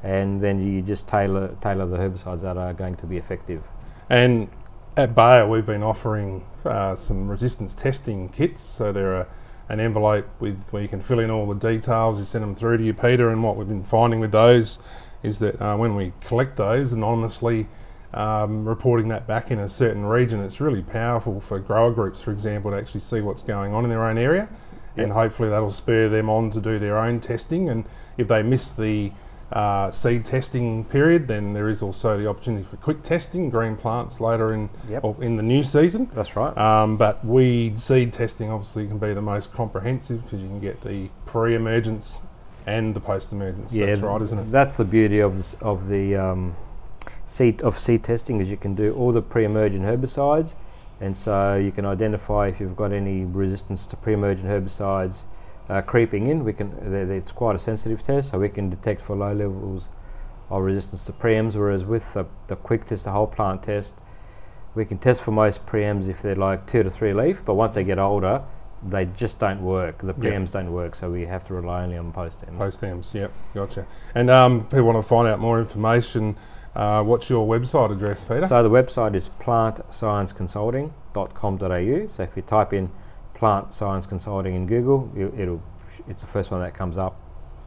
and 0.03 0.41
then 0.41 0.59
you 0.59 0.81
just 0.81 1.07
tailor 1.07 1.55
tailor 1.61 1.85
the 1.85 1.97
herbicides 1.97 2.41
that 2.41 2.57
are 2.57 2.73
going 2.73 2.95
to 2.95 3.05
be 3.05 3.17
effective. 3.17 3.63
And 4.09 4.49
at 4.97 5.13
Bayer, 5.13 5.47
we've 5.47 5.65
been 5.65 5.83
offering 5.83 6.43
uh, 6.65 6.95
some 6.95 7.27
resistance 7.27 7.75
testing 7.75 8.29
kits. 8.29 8.61
So 8.61 8.91
they're 8.91 9.27
an 9.69 9.79
envelope 9.79 10.27
with 10.39 10.59
where 10.71 10.81
you 10.81 10.87
can 10.87 11.01
fill 11.01 11.19
in 11.19 11.29
all 11.29 11.45
the 11.45 11.55
details. 11.55 12.17
You 12.17 12.25
send 12.25 12.43
them 12.43 12.55
through 12.55 12.77
to 12.77 12.83
you, 12.83 12.93
Peter. 12.93 13.29
And 13.29 13.43
what 13.43 13.57
we've 13.57 13.67
been 13.67 13.83
finding 13.83 14.19
with 14.19 14.31
those 14.31 14.79
is 15.23 15.39
that 15.39 15.61
uh, 15.61 15.77
when 15.77 15.95
we 15.95 16.13
collect 16.21 16.55
those 16.55 16.93
anonymously, 16.93 17.67
um, 18.13 18.67
reporting 18.67 19.07
that 19.09 19.27
back 19.27 19.51
in 19.51 19.59
a 19.59 19.69
certain 19.69 20.05
region, 20.05 20.39
it's 20.39 20.61
really 20.61 20.81
powerful 20.81 21.39
for 21.39 21.59
grower 21.59 21.91
groups, 21.91 22.21
for 22.21 22.31
example, 22.31 22.71
to 22.71 22.77
actually 22.77 23.01
see 23.01 23.21
what's 23.21 23.43
going 23.43 23.73
on 23.73 23.83
in 23.83 23.89
their 23.89 24.03
own 24.03 24.17
area. 24.17 24.49
And 24.97 25.11
hopefully 25.11 25.49
that'll 25.49 25.71
spur 25.71 26.09
them 26.09 26.29
on 26.29 26.51
to 26.51 26.61
do 26.61 26.79
their 26.79 26.97
own 26.97 27.19
testing. 27.19 27.69
And 27.69 27.85
if 28.17 28.27
they 28.27 28.43
miss 28.43 28.71
the 28.71 29.11
uh, 29.51 29.91
seed 29.91 30.25
testing 30.25 30.83
period, 30.85 31.27
then 31.27 31.53
there 31.53 31.69
is 31.69 31.81
also 31.81 32.17
the 32.17 32.27
opportunity 32.27 32.65
for 32.65 32.75
quick 32.77 33.01
testing, 33.01 33.49
green 33.49 33.75
plants 33.77 34.19
later 34.19 34.53
in 34.53 34.69
Yep. 34.89 35.03
or 35.03 35.15
in 35.21 35.37
the 35.37 35.43
new 35.43 35.63
season. 35.63 36.09
That's 36.13 36.35
right. 36.35 36.55
Um, 36.57 36.97
but 36.97 37.23
weed 37.25 37.79
seed 37.79 38.11
testing 38.11 38.51
obviously 38.51 38.87
can 38.87 38.97
be 38.97 39.13
the 39.13 39.21
most 39.21 39.53
comprehensive 39.53 40.23
because 40.23 40.41
you 40.41 40.47
can 40.47 40.59
get 40.59 40.81
the 40.81 41.09
pre-emergence 41.25 42.21
and 42.65 42.93
the 42.93 42.99
post-emergence. 42.99 43.71
That's 43.71 44.01
right, 44.01 44.21
isn't 44.21 44.39
it? 44.39 44.51
That's 44.51 44.73
the 44.73 44.83
beauty 44.83 45.19
of 45.19 45.37
this, 45.37 45.55
of 45.61 45.87
the 45.87 46.17
um, 46.17 46.55
seed 47.25 47.61
of 47.61 47.79
seed 47.79 48.03
testing 48.03 48.41
is 48.41 48.51
you 48.51 48.57
can 48.57 48.75
do 48.75 48.93
all 48.95 49.13
the 49.13 49.21
pre-emergent 49.21 49.83
herbicides, 49.83 50.55
and 50.99 51.17
so 51.17 51.55
you 51.55 51.71
can 51.71 51.85
identify 51.85 52.47
if 52.47 52.59
you've 52.59 52.75
got 52.75 52.91
any 52.91 53.25
resistance 53.25 53.85
to 53.87 53.95
pre-emergent 53.95 54.47
herbicides 54.47 55.23
uh, 55.69 55.81
creeping 55.81 56.27
in. 56.27 56.43
We 56.43 56.53
can 56.53 56.71
it's 57.11 57.31
quite 57.31 57.55
a 57.55 57.59
sensitive 57.59 58.01
test, 58.01 58.31
so 58.31 58.39
we 58.39 58.49
can 58.49 58.69
detect 58.69 59.01
for 59.01 59.15
low 59.15 59.33
levels 59.33 59.89
of 60.49 60.61
resistance 60.63 61.05
to 61.05 61.11
preems. 61.13 61.55
Whereas 61.55 61.83
with 61.83 62.13
the, 62.13 62.25
the 62.47 62.55
quick 62.55 62.85
test, 62.85 63.03
the 63.03 63.11
whole 63.11 63.27
plant 63.27 63.63
test, 63.63 63.95
we 64.75 64.85
can 64.85 64.97
test 64.97 65.21
for 65.21 65.31
most 65.31 65.65
preems 65.65 66.07
if 66.07 66.21
they're 66.21 66.35
like 66.35 66.67
two 66.67 66.83
to 66.83 66.89
three 66.89 67.13
leaf, 67.13 67.43
but 67.43 67.55
once 67.55 67.75
they 67.75 67.83
get 67.83 67.99
older, 67.99 68.41
they 68.87 69.05
just 69.05 69.39
don't 69.39 69.61
work. 69.61 69.97
The 69.99 70.07
Yeah. 70.19 70.31
preems 70.31 70.51
don't 70.51 70.71
work, 70.71 70.95
so 70.95 71.09
we 71.11 71.25
have 71.25 71.43
to 71.47 71.53
rely 71.53 71.83
only 71.83 71.97
on 71.97 72.11
post 72.11 72.39
stems. 72.39 72.57
Post 72.57 72.77
stems, 72.77 73.13
yep, 73.13 73.31
gotcha. 73.53 73.85
And 74.15 74.29
um, 74.29 74.61
people 74.65 74.83
want 74.83 74.97
to 74.97 75.03
find 75.03 75.27
out 75.27 75.39
more 75.39 75.59
information. 75.59 76.37
Uh, 76.77 77.01
what's 77.01 77.27
your 77.27 77.47
website 77.47 77.91
address, 77.91 78.23
Peter? 78.23 78.45
So 78.45 78.61
the 78.61 78.69
website 78.69 79.15
is 79.15 79.31
plantscienceconsulting.com.au. 79.41 82.07
So 82.07 82.23
if 82.23 82.29
you 82.35 82.43
type 82.43 82.71
in 82.71 82.91
plant 83.33 83.73
science 83.73 84.05
consulting 84.05 84.53
in 84.53 84.67
Google, 84.67 85.11
you, 85.15 85.33
it'll 85.35 85.63
it's 86.07 86.21
the 86.21 86.27
first 86.27 86.51
one 86.51 86.61
that 86.61 86.75
comes 86.75 86.99
up. 86.99 87.19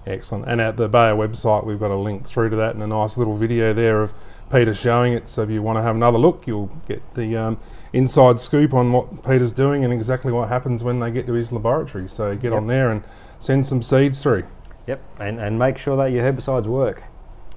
Excellent. 0.07 0.45
And 0.47 0.61
at 0.61 0.77
the 0.77 0.89
Bayer 0.89 1.17
website, 1.17 1.67
we've 1.67 1.81
got 1.81 1.91
a 1.91 1.97
link 1.97 2.25
through 2.25 2.51
to 2.51 2.57
that 2.57 2.75
and 2.75 2.85
a 2.85 2.87
nice 2.87 3.19
little 3.19 3.35
video 3.35 3.73
there 3.73 4.01
of 4.01 4.15
Peter 4.51 4.73
showing 4.73 5.12
it. 5.12 5.29
So 5.29 5.43
if 5.43 5.51
you 5.51 5.61
want 5.61 5.77
to 5.77 5.83
have 5.83 5.97
another 5.97 6.17
look, 6.17 6.47
you'll 6.47 6.71
get 6.87 7.03
the 7.15 7.37
um, 7.37 7.59
inside 7.93 8.39
scoop 8.39 8.75
on 8.75 8.93
what 8.93 9.25
Peter's 9.25 9.53
doing 9.53 9.83
and 9.83 9.93
exactly 9.93 10.31
what 10.31 10.49
happens 10.49 10.85
when 10.85 11.01
they 11.01 11.11
get 11.11 11.27
to 11.27 11.33
his 11.33 11.51
laboratory. 11.51 12.09
So 12.09 12.37
get 12.37 12.53
on 12.53 12.69
there 12.69 12.93
and 12.93 13.03
send 13.41 13.67
some 13.67 13.83
seeds 13.83 14.23
through. 14.23 14.45
Yep, 14.87 15.03
and, 15.19 15.41
and 15.41 15.59
make 15.59 15.79
sure 15.79 15.97
that 15.97 16.12
your 16.12 16.33
herbicides 16.33 16.67
work. 16.67 17.03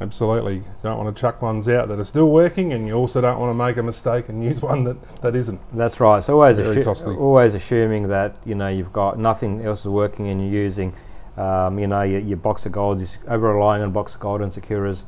Absolutely. 0.03 0.55
You 0.55 0.65
don't 0.83 0.97
want 0.97 1.15
to 1.15 1.19
chuck 1.19 1.41
ones 1.41 1.69
out 1.69 1.87
that 1.87 1.97
are 1.97 2.03
still 2.03 2.29
working, 2.29 2.73
and 2.73 2.85
you 2.85 2.93
also 2.93 3.21
don't 3.21 3.39
want 3.39 3.51
to 3.51 3.53
make 3.53 3.77
a 3.77 3.83
mistake 3.83 4.27
and 4.27 4.43
use 4.49 4.61
one 4.61 4.83
that, 4.83 5.21
that 5.21 5.33
isn't. 5.33 5.61
That's 5.77 6.01
right. 6.01 6.21
So 6.21 6.33
always 6.33 6.57
assu- 6.57 7.17
always 7.17 7.53
assuming 7.53 8.09
that 8.09 8.35
you 8.45 8.53
know 8.53 8.67
you've 8.67 8.91
got 8.91 9.17
nothing 9.17 9.65
else 9.65 9.79
is 9.79 9.87
working 9.87 10.27
and 10.27 10.41
you're 10.41 10.61
using 10.61 10.93
um, 11.37 11.79
you 11.79 11.87
know 11.87 12.01
your, 12.01 12.19
your 12.19 12.37
Boxer 12.37 12.69
Golds, 12.69 13.17
you're 13.23 13.33
over 13.33 13.53
relying 13.53 13.81
on 13.81 13.93
Boxer 13.93 14.19
Gold 14.19 14.41
and 14.41 14.51
Sakuras. 14.51 15.03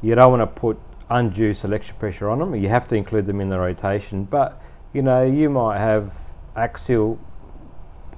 You 0.00 0.14
don't 0.14 0.30
want 0.30 0.42
to 0.42 0.60
put 0.60 0.78
undue 1.10 1.52
selection 1.52 1.96
pressure 1.98 2.30
on 2.30 2.38
them. 2.38 2.54
You 2.54 2.68
have 2.68 2.86
to 2.88 2.94
include 2.94 3.26
them 3.26 3.40
in 3.40 3.48
the 3.48 3.58
rotation, 3.58 4.24
but 4.24 4.62
you 4.92 5.02
know 5.02 5.24
you 5.24 5.50
might 5.50 5.78
have 5.78 6.12
axial 6.54 7.18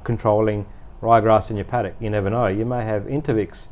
controlling 0.04 0.66
ryegrass 1.00 1.48
in 1.48 1.56
your 1.56 1.64
paddock. 1.64 1.94
You 2.00 2.10
never 2.10 2.28
know. 2.28 2.48
You 2.48 2.66
may 2.66 2.84
have 2.84 3.04
Intervix, 3.04 3.68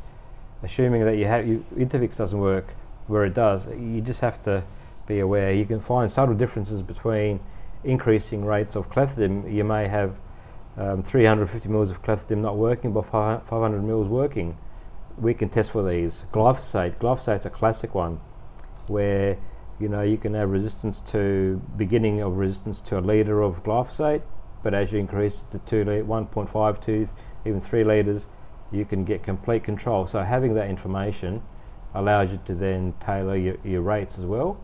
assuming 0.63 1.05
that 1.05 1.17
you 1.17 1.25
have 1.25 1.47
you, 1.47 1.65
Intervix 1.77 2.17
doesn't 2.17 2.39
work 2.39 2.73
where 3.07 3.25
it 3.25 3.33
does. 3.33 3.67
You 3.67 4.01
just 4.01 4.21
have 4.21 4.41
to 4.43 4.63
be 5.07 5.19
aware. 5.19 5.51
You 5.53 5.65
can 5.65 5.79
find 5.79 6.11
subtle 6.11 6.35
differences 6.35 6.81
between 6.81 7.39
increasing 7.83 8.45
rates 8.45 8.75
of 8.75 8.89
clethodim. 8.89 9.51
You 9.51 9.63
may 9.63 9.87
have 9.87 10.15
um, 10.77 11.03
350 11.03 11.69
mils 11.69 11.89
of 11.89 12.01
clethodim 12.01 12.37
not 12.39 12.57
working, 12.57 12.91
but 12.91 13.05
fi- 13.05 13.39
500 13.47 13.83
mils 13.83 14.07
working. 14.07 14.57
We 15.17 15.33
can 15.33 15.49
test 15.49 15.71
for 15.71 15.87
these. 15.87 16.25
Glyphosate. 16.31 16.97
Glyphosate's 16.97 17.45
a 17.45 17.49
classic 17.49 17.95
one, 17.95 18.19
where 18.87 19.37
you 19.79 19.89
know 19.89 20.01
you 20.01 20.17
can 20.17 20.33
have 20.33 20.51
resistance 20.51 21.01
to 21.01 21.61
beginning 21.77 22.21
of 22.21 22.37
resistance 22.37 22.81
to 22.81 22.99
a 22.99 23.01
liter 23.01 23.41
of 23.41 23.63
glyphosate, 23.63 24.21
but 24.63 24.73
as 24.73 24.91
you 24.91 24.99
increase 24.99 25.43
to 25.51 25.59
two 25.59 25.83
li- 25.85 26.01
1.5, 26.01 26.81
2, 26.83 27.07
even 27.45 27.61
three 27.61 27.83
liters, 27.83 28.27
you 28.71 28.85
can 28.85 29.03
get 29.03 29.23
complete 29.23 29.63
control. 29.63 30.07
So 30.07 30.21
having 30.21 30.53
that 30.55 30.69
information 30.69 31.41
allows 31.93 32.31
you 32.31 32.39
to 32.45 32.55
then 32.55 32.93
tailor 32.99 33.35
your, 33.35 33.55
your 33.63 33.81
rates 33.81 34.17
as 34.19 34.25
well, 34.25 34.59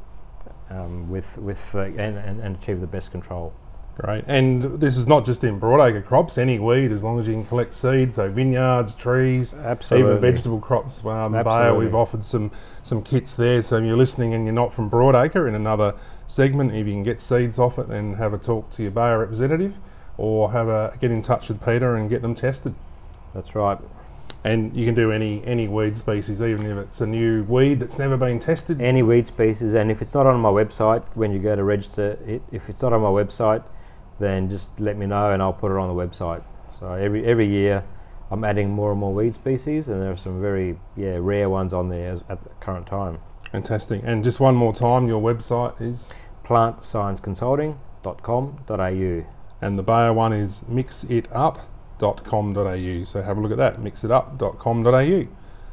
um, 0.70 1.10
with 1.10 1.38
with 1.38 1.76
uh, 1.76 1.82
and, 1.82 2.18
and, 2.18 2.42
and 2.42 2.56
achieve 2.56 2.82
the 2.82 2.88
best 2.88 3.12
control. 3.12 3.54
Great. 3.96 4.24
And 4.28 4.64
this 4.80 4.98
is 4.98 5.06
not 5.06 5.24
just 5.24 5.44
in 5.44 5.60
broadacre 5.60 6.04
crops, 6.04 6.40
any 6.40 6.58
weed, 6.58 6.92
as 6.92 7.04
long 7.04 7.20
as 7.20 7.28
you 7.28 7.34
can 7.34 7.46
collect 7.46 7.76
seeds, 7.76 8.16
so 8.16 8.28
vineyards, 8.28 8.96
trees, 8.96 9.54
Absolutely. 9.54 10.10
even 10.10 10.20
vegetable 10.20 10.60
crops. 10.60 11.06
Um, 11.06 11.34
Bayer, 11.34 11.76
we've 11.76 11.94
offered 11.94 12.24
some, 12.24 12.50
some 12.82 13.04
kits 13.04 13.36
there. 13.36 13.62
So 13.62 13.78
if 13.78 13.84
you're 13.84 13.96
listening 13.96 14.34
and 14.34 14.46
you're 14.46 14.54
not 14.54 14.74
from 14.74 14.90
broadacre 14.90 15.48
in 15.48 15.54
another 15.54 15.94
segment, 16.26 16.74
if 16.74 16.88
you 16.88 16.94
can 16.94 17.04
get 17.04 17.20
seeds 17.20 17.60
off 17.60 17.78
it, 17.78 17.88
then 17.88 18.16
have 18.16 18.34
a 18.34 18.38
talk 18.40 18.72
to 18.72 18.82
your 18.82 18.92
Bayer 18.92 19.20
representative 19.20 19.78
or 20.18 20.52
have 20.52 20.70
a 20.70 20.98
get 21.00 21.12
in 21.12 21.22
touch 21.22 21.50
with 21.50 21.64
Peter 21.64 21.96
and 21.96 22.10
get 22.10 22.24
them 22.24 22.34
tested. 22.34 22.74
That's 23.34 23.56
right. 23.56 23.78
And 24.46 24.76
you 24.76 24.86
can 24.86 24.94
do 24.94 25.12
any 25.12 25.44
any 25.46 25.70
weed 25.70 25.96
species, 25.96 26.42
even 26.42 26.66
if 26.66 26.78
it's 26.78 27.02
a 27.02 27.08
new 27.08 27.44
weed 27.44 27.80
that's 27.80 27.98
never 27.98 28.18
been 28.18 28.40
tested. 28.40 28.82
Any 28.82 29.02
weed 29.02 29.26
species, 29.26 29.74
and 29.74 29.90
if 29.90 30.02
it's 30.02 30.14
not 30.14 30.26
on 30.26 30.38
my 30.40 30.50
website 30.50 31.04
when 31.14 31.32
you 31.32 31.40
go 31.40 31.56
to 31.56 31.64
register 31.64 32.18
it, 32.26 32.42
if 32.52 32.70
it's 32.70 32.82
not 32.82 32.92
on 32.92 33.02
my 33.02 33.10
website, 33.10 33.64
then 34.20 34.50
just 34.50 34.78
let 34.80 34.98
me 34.98 35.06
know 35.06 35.32
and 35.32 35.42
I'll 35.42 35.54
put 35.54 35.72
it 35.72 35.78
on 35.78 35.88
the 35.88 35.96
website. 35.96 36.44
So 36.78 36.92
every 36.92 37.26
every 37.26 37.48
year, 37.48 37.86
I'm 38.32 38.44
adding 38.44 38.70
more 38.70 38.92
and 38.92 39.00
more 39.00 39.14
weed 39.14 39.34
species, 39.34 39.88
and 39.88 40.02
there 40.02 40.12
are 40.12 40.18
some 40.18 40.42
very 40.42 40.78
yeah 40.98 41.18
rare 41.20 41.50
ones 41.50 41.74
on 41.74 41.88
there 41.88 42.20
at 42.28 42.44
the 42.44 42.50
current 42.60 42.88
time. 42.88 43.20
Fantastic. 43.52 44.02
And 44.04 44.24
just 44.24 44.40
one 44.40 44.56
more 44.56 44.74
time, 44.74 45.08
your 45.08 45.22
website 45.22 45.80
is, 45.80 46.12
Plantscienceconsulting.com.au. 46.44 49.26
and 49.62 49.80
the 49.80 49.84
Bayer 49.84 50.12
one 50.12 50.34
is 50.34 50.64
mixitup.com.au. 52.04 53.04
So 53.04 53.22
have 53.22 53.38
a 53.38 53.42
look 53.42 53.52
at 53.52 53.58
that, 53.58 53.78
mixitup.com.au. 53.78 55.28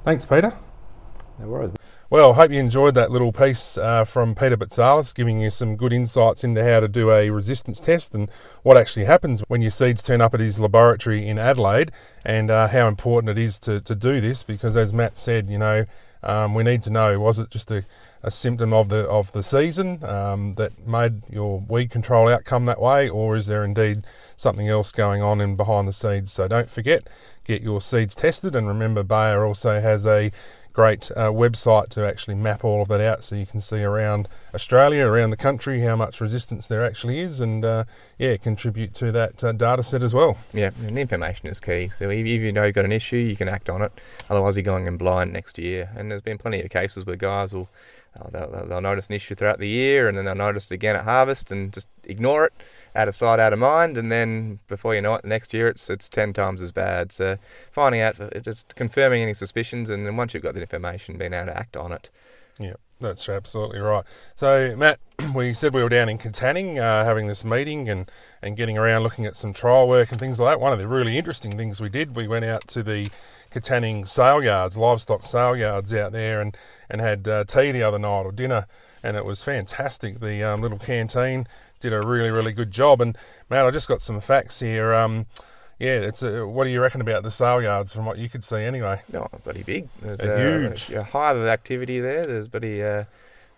Thanks, 0.04 0.26
Peter. 0.26 0.52
No 1.38 1.46
worries. 1.46 1.72
Well, 2.08 2.32
I 2.32 2.34
hope 2.34 2.50
you 2.50 2.58
enjoyed 2.58 2.94
that 2.96 3.12
little 3.12 3.30
piece 3.30 3.78
uh, 3.78 4.04
from 4.04 4.34
Peter 4.34 4.56
Boutsalis, 4.56 5.14
giving 5.14 5.40
you 5.40 5.50
some 5.50 5.76
good 5.76 5.92
insights 5.92 6.42
into 6.42 6.64
how 6.64 6.80
to 6.80 6.88
do 6.88 7.12
a 7.12 7.30
resistance 7.30 7.78
test 7.78 8.16
and 8.16 8.28
what 8.64 8.76
actually 8.76 9.04
happens 9.04 9.42
when 9.46 9.62
your 9.62 9.70
seeds 9.70 10.02
turn 10.02 10.20
up 10.20 10.34
at 10.34 10.40
his 10.40 10.58
laboratory 10.58 11.26
in 11.28 11.38
Adelaide, 11.38 11.92
and 12.24 12.50
uh, 12.50 12.66
how 12.66 12.88
important 12.88 13.30
it 13.30 13.38
is 13.38 13.60
to, 13.60 13.80
to 13.82 13.94
do 13.94 14.20
this. 14.20 14.42
Because 14.42 14.76
as 14.76 14.92
Matt 14.92 15.16
said, 15.16 15.48
you 15.48 15.58
know, 15.58 15.84
um, 16.22 16.54
we 16.54 16.64
need 16.64 16.82
to 16.82 16.90
know 16.90 17.18
was 17.18 17.38
it 17.38 17.48
just 17.48 17.70
a, 17.70 17.84
a 18.22 18.30
symptom 18.30 18.72
of 18.72 18.88
the 18.88 19.08
of 19.08 19.32
the 19.32 19.42
season 19.42 20.04
um, 20.04 20.54
that 20.56 20.86
made 20.86 21.22
your 21.30 21.60
weed 21.60 21.90
control 21.90 22.28
outcome 22.28 22.66
that 22.66 22.80
way, 22.80 23.08
or 23.08 23.36
is 23.36 23.46
there 23.46 23.64
indeed 23.64 24.04
something 24.40 24.68
else 24.68 24.90
going 24.92 25.22
on 25.22 25.40
in 25.40 25.56
behind 25.56 25.86
the 25.86 25.92
seeds? 25.92 26.32
So 26.32 26.48
don't 26.48 26.70
forget, 26.70 27.08
get 27.44 27.62
your 27.62 27.80
seeds 27.80 28.14
tested, 28.14 28.56
and 28.56 28.66
remember, 28.66 29.02
Bayer 29.02 29.44
also 29.44 29.80
has 29.80 30.06
a 30.06 30.32
great 30.72 31.10
uh, 31.16 31.30
website 31.30 31.88
to 31.88 32.06
actually 32.06 32.34
map 32.34 32.64
all 32.64 32.80
of 32.80 32.88
that 32.88 33.00
out 33.00 33.24
so 33.24 33.34
you 33.34 33.44
can 33.44 33.60
see 33.60 33.82
around 33.82 34.28
Australia, 34.54 35.04
around 35.04 35.30
the 35.30 35.36
country, 35.36 35.80
how 35.80 35.96
much 35.96 36.20
resistance 36.20 36.68
there 36.68 36.84
actually 36.84 37.18
is, 37.18 37.40
and 37.40 37.64
uh, 37.64 37.84
yeah, 38.18 38.36
contribute 38.36 38.94
to 38.94 39.10
that 39.12 39.42
uh, 39.42 39.52
data 39.52 39.82
set 39.82 40.02
as 40.02 40.14
well. 40.14 40.36
Yeah, 40.52 40.70
and 40.86 40.98
information 40.98 41.48
is 41.48 41.60
key. 41.60 41.88
So 41.88 42.08
if 42.08 42.26
you 42.26 42.52
know 42.52 42.64
you've 42.64 42.74
got 42.74 42.84
an 42.84 42.92
issue, 42.92 43.16
you 43.16 43.36
can 43.36 43.48
act 43.48 43.68
on 43.68 43.82
it. 43.82 43.92
Otherwise, 44.28 44.56
you're 44.56 44.62
going 44.62 44.86
in 44.86 44.96
blind 44.96 45.32
next 45.32 45.58
year. 45.58 45.90
And 45.96 46.10
there's 46.10 46.22
been 46.22 46.38
plenty 46.38 46.62
of 46.62 46.70
cases 46.70 47.04
where 47.04 47.16
guys 47.16 47.52
will 47.52 47.68
they'll, 48.32 48.66
they'll- 48.66 48.80
notice 48.80 49.08
an 49.08 49.14
issue 49.14 49.34
throughout 49.34 49.58
the 49.58 49.68
year, 49.68 50.08
and 50.08 50.16
then 50.16 50.24
they'll 50.24 50.34
notice 50.34 50.66
it 50.66 50.74
again 50.74 50.96
at 50.96 51.04
harvest, 51.04 51.52
and 51.52 51.72
just 51.72 51.86
ignore 52.04 52.44
it, 52.44 52.52
out 52.94 53.08
of 53.08 53.14
sight, 53.14 53.38
out 53.38 53.52
of 53.52 53.58
mind, 53.58 53.96
and 53.96 54.10
then 54.10 54.58
before 54.68 54.94
you 54.94 55.00
know 55.00 55.14
it, 55.14 55.22
the 55.22 55.28
next 55.28 55.54
year 55.54 55.68
it's 55.68 55.88
it's 55.90 56.08
ten 56.08 56.32
times 56.32 56.60
as 56.62 56.72
bad. 56.72 57.12
So 57.12 57.36
finding 57.70 58.00
out, 58.00 58.16
just 58.42 58.74
confirming 58.76 59.22
any 59.22 59.34
suspicions, 59.34 59.90
and 59.90 60.06
then 60.06 60.16
once 60.16 60.34
you've 60.34 60.42
got 60.42 60.54
the 60.54 60.60
information, 60.60 61.18
being 61.18 61.34
able 61.34 61.46
to 61.46 61.56
act 61.56 61.76
on 61.76 61.92
it. 61.92 62.10
Yeah, 62.58 62.74
that's 63.00 63.28
absolutely 63.28 63.80
right. 63.80 64.04
So, 64.36 64.76
Matt, 64.76 65.00
we 65.34 65.52
said 65.52 65.74
we 65.74 65.82
were 65.82 65.88
down 65.88 66.08
in 66.08 66.18
Katanning 66.18 66.78
uh, 66.78 67.04
having 67.04 67.26
this 67.26 67.44
meeting 67.44 67.88
and, 67.88 68.10
and 68.42 68.56
getting 68.56 68.78
around 68.78 69.02
looking 69.02 69.26
at 69.26 69.36
some 69.36 69.52
trial 69.52 69.88
work 69.88 70.10
and 70.10 70.20
things 70.20 70.38
like 70.38 70.52
that. 70.52 70.60
One 70.60 70.72
of 70.72 70.78
the 70.78 70.86
really 70.86 71.18
interesting 71.18 71.56
things 71.56 71.80
we 71.80 71.88
did, 71.88 72.14
we 72.14 72.28
went 72.28 72.44
out 72.44 72.68
to 72.68 72.82
the 72.82 73.10
Katanning 73.50 74.06
sale 74.06 74.42
yards, 74.42 74.78
livestock 74.78 75.26
sale 75.26 75.56
yards 75.56 75.92
out 75.92 76.12
there, 76.12 76.40
and, 76.40 76.56
and 76.88 77.00
had 77.00 77.26
uh, 77.26 77.44
tea 77.44 77.72
the 77.72 77.82
other 77.82 77.98
night 77.98 78.22
or 78.22 78.32
dinner, 78.32 78.66
and 79.02 79.16
it 79.16 79.24
was 79.24 79.42
fantastic. 79.42 80.20
The 80.20 80.44
um, 80.44 80.60
little 80.60 80.78
canteen 80.78 81.46
did 81.80 81.92
a 81.92 82.06
really, 82.06 82.30
really 82.30 82.52
good 82.52 82.70
job. 82.70 83.00
And, 83.00 83.16
Matt, 83.48 83.66
I 83.66 83.70
just 83.70 83.88
got 83.88 84.02
some 84.02 84.20
facts 84.20 84.60
here. 84.60 84.94
Um, 84.94 85.26
yeah, 85.80 86.00
it's 86.00 86.22
a, 86.22 86.46
what 86.46 86.64
do 86.64 86.70
you 86.70 86.80
reckon 86.80 87.00
about 87.00 87.22
the 87.22 87.30
sale 87.30 87.62
yards 87.62 87.92
from 87.92 88.04
what 88.04 88.18
you 88.18 88.28
could 88.28 88.44
see 88.44 88.56
anyway? 88.58 89.00
Oh, 89.14 89.26
bloody 89.42 89.62
big. 89.62 89.88
There's 90.02 90.22
a, 90.22 90.38
huge. 90.38 90.90
a 90.90 91.02
hive 91.02 91.36
of 91.36 91.46
activity 91.46 92.00
there. 92.00 92.26
There's 92.26 92.48
bloody, 92.48 92.82
uh, 92.82 93.04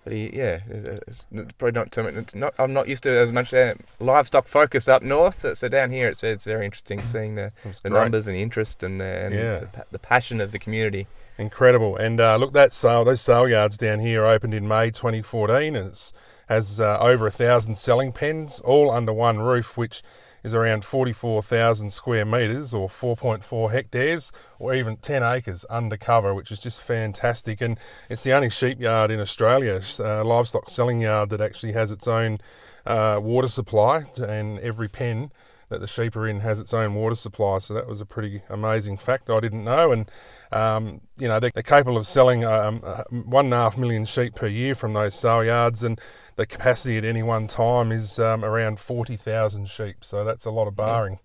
bloody 0.04 0.30
yeah. 0.32 0.60
It's, 0.70 1.26
it's 1.32 1.52
probably 1.58 1.72
not 1.72 1.90
too 1.90 2.04
much. 2.04 2.14
It's 2.14 2.34
not. 2.34 2.54
I'm 2.58 2.72
not 2.72 2.86
used 2.88 3.02
to 3.02 3.10
as 3.10 3.32
much 3.32 3.52
uh, 3.52 3.74
livestock 3.98 4.46
focus 4.46 4.86
up 4.86 5.02
north. 5.02 5.44
So 5.58 5.68
down 5.68 5.90
here, 5.90 6.08
it's 6.08 6.22
it's 6.22 6.44
very 6.44 6.64
interesting 6.64 7.02
seeing 7.02 7.34
the, 7.34 7.50
the 7.82 7.90
great. 7.90 8.00
numbers 8.00 8.28
and 8.28 8.36
the 8.36 8.42
interest 8.42 8.82
and 8.84 9.00
the 9.00 9.04
and 9.04 9.34
Yeah. 9.34 9.56
the, 9.58 9.84
the 9.90 9.98
passion 9.98 10.40
of 10.40 10.52
the 10.52 10.58
community. 10.60 11.08
Incredible. 11.38 11.96
And 11.96 12.20
uh, 12.20 12.36
look, 12.36 12.52
that 12.52 12.72
sale, 12.72 13.04
those 13.04 13.20
sale 13.20 13.48
yards 13.48 13.76
down 13.76 13.98
here 13.98 14.24
opened 14.24 14.54
in 14.54 14.68
May 14.68 14.90
2014 14.92 15.74
and 15.74 15.88
it's 15.88 16.12
has 16.48 16.80
uh, 16.80 16.98
over 17.00 17.26
a 17.26 17.30
thousand 17.30 17.74
selling 17.74 18.12
pens, 18.12 18.60
all 18.60 18.90
under 18.90 19.12
one 19.12 19.38
roof, 19.40 19.76
which 19.76 20.02
is 20.42 20.54
around 20.54 20.84
44,000 20.84 21.90
square 21.90 22.24
metres 22.24 22.74
or 22.74 22.88
4.4 22.88 23.70
hectares 23.70 24.32
or 24.58 24.74
even 24.74 24.96
10 24.96 25.22
acres 25.22 25.64
under 25.70 25.96
cover, 25.96 26.34
which 26.34 26.50
is 26.50 26.58
just 26.58 26.80
fantastic. 26.80 27.60
And 27.60 27.78
it's 28.08 28.22
the 28.22 28.32
only 28.32 28.50
sheep 28.50 28.80
yard 28.80 29.10
in 29.10 29.20
Australia, 29.20 29.80
uh, 30.00 30.24
livestock 30.24 30.68
selling 30.68 31.00
yard, 31.00 31.30
that 31.30 31.40
actually 31.40 31.72
has 31.72 31.90
its 31.90 32.08
own 32.08 32.40
uh, 32.86 33.20
water 33.22 33.48
supply, 33.48 34.06
and 34.18 34.58
every 34.58 34.88
pen 34.88 35.30
that 35.72 35.80
the 35.80 35.86
sheep 35.86 36.14
are 36.16 36.28
in 36.28 36.40
has 36.40 36.60
its 36.60 36.72
own 36.72 36.94
water 36.94 37.14
supply. 37.16 37.58
So 37.58 37.74
that 37.74 37.88
was 37.88 38.00
a 38.00 38.06
pretty 38.06 38.42
amazing 38.48 38.98
fact 38.98 39.30
I 39.30 39.40
didn't 39.40 39.64
know. 39.64 39.90
And 39.92 40.10
um, 40.52 41.00
you 41.18 41.26
know 41.28 41.40
they're, 41.40 41.50
they're 41.54 41.62
capable 41.62 41.96
of 41.96 42.06
selling 42.06 42.44
um, 42.44 42.82
uh, 42.84 43.02
one 43.10 43.46
and 43.46 43.54
a 43.54 43.56
half 43.56 43.76
million 43.78 44.04
sheep 44.04 44.34
per 44.34 44.46
year 44.46 44.74
from 44.74 44.92
those 44.92 45.14
sale 45.14 45.44
yards, 45.44 45.82
and 45.82 46.00
the 46.36 46.46
capacity 46.46 46.98
at 46.98 47.04
any 47.04 47.22
one 47.22 47.46
time 47.46 47.90
is 47.90 48.18
um, 48.18 48.44
around 48.44 48.78
forty 48.78 49.16
thousand 49.16 49.68
sheep. 49.68 49.96
So 50.04 50.24
that's 50.24 50.44
a 50.44 50.50
lot 50.50 50.68
of 50.68 50.76
barring, 50.76 51.18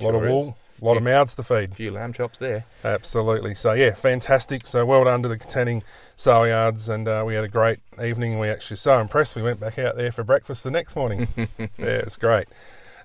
a 0.00 0.04
lot 0.04 0.10
Sure 0.10 0.16
of 0.16 0.24
is. 0.24 0.30
wool, 0.30 0.58
a 0.82 0.84
lot 0.84 0.96
of 0.96 1.02
mouths 1.04 1.34
to 1.36 1.44
feed. 1.44 1.70
A 1.70 1.74
few 1.74 1.92
lamb 1.92 2.12
chops 2.12 2.38
there. 2.38 2.64
Absolutely. 2.84 3.54
So 3.54 3.74
yeah, 3.74 3.92
fantastic. 3.94 4.66
So 4.66 4.84
well 4.84 5.04
done 5.04 5.22
to 5.22 5.28
the 5.28 5.38
Katanning 5.38 5.82
sale 6.16 6.46
yards, 6.48 6.88
and 6.88 7.06
uh, 7.06 7.22
we 7.24 7.34
had 7.36 7.44
a 7.44 7.48
great 7.48 7.78
evening. 8.02 8.40
We 8.40 8.48
actually 8.48 8.78
so 8.78 9.00
impressed. 9.00 9.36
We 9.36 9.42
went 9.42 9.60
back 9.60 9.78
out 9.78 9.96
there 9.96 10.10
for 10.10 10.24
breakfast 10.24 10.64
the 10.64 10.70
next 10.72 10.96
morning. 10.96 11.28
yeah, 11.36 11.68
it 11.78 12.04
was 12.06 12.16
great. 12.16 12.48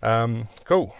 Um, 0.02 0.48
cool. 0.66 0.96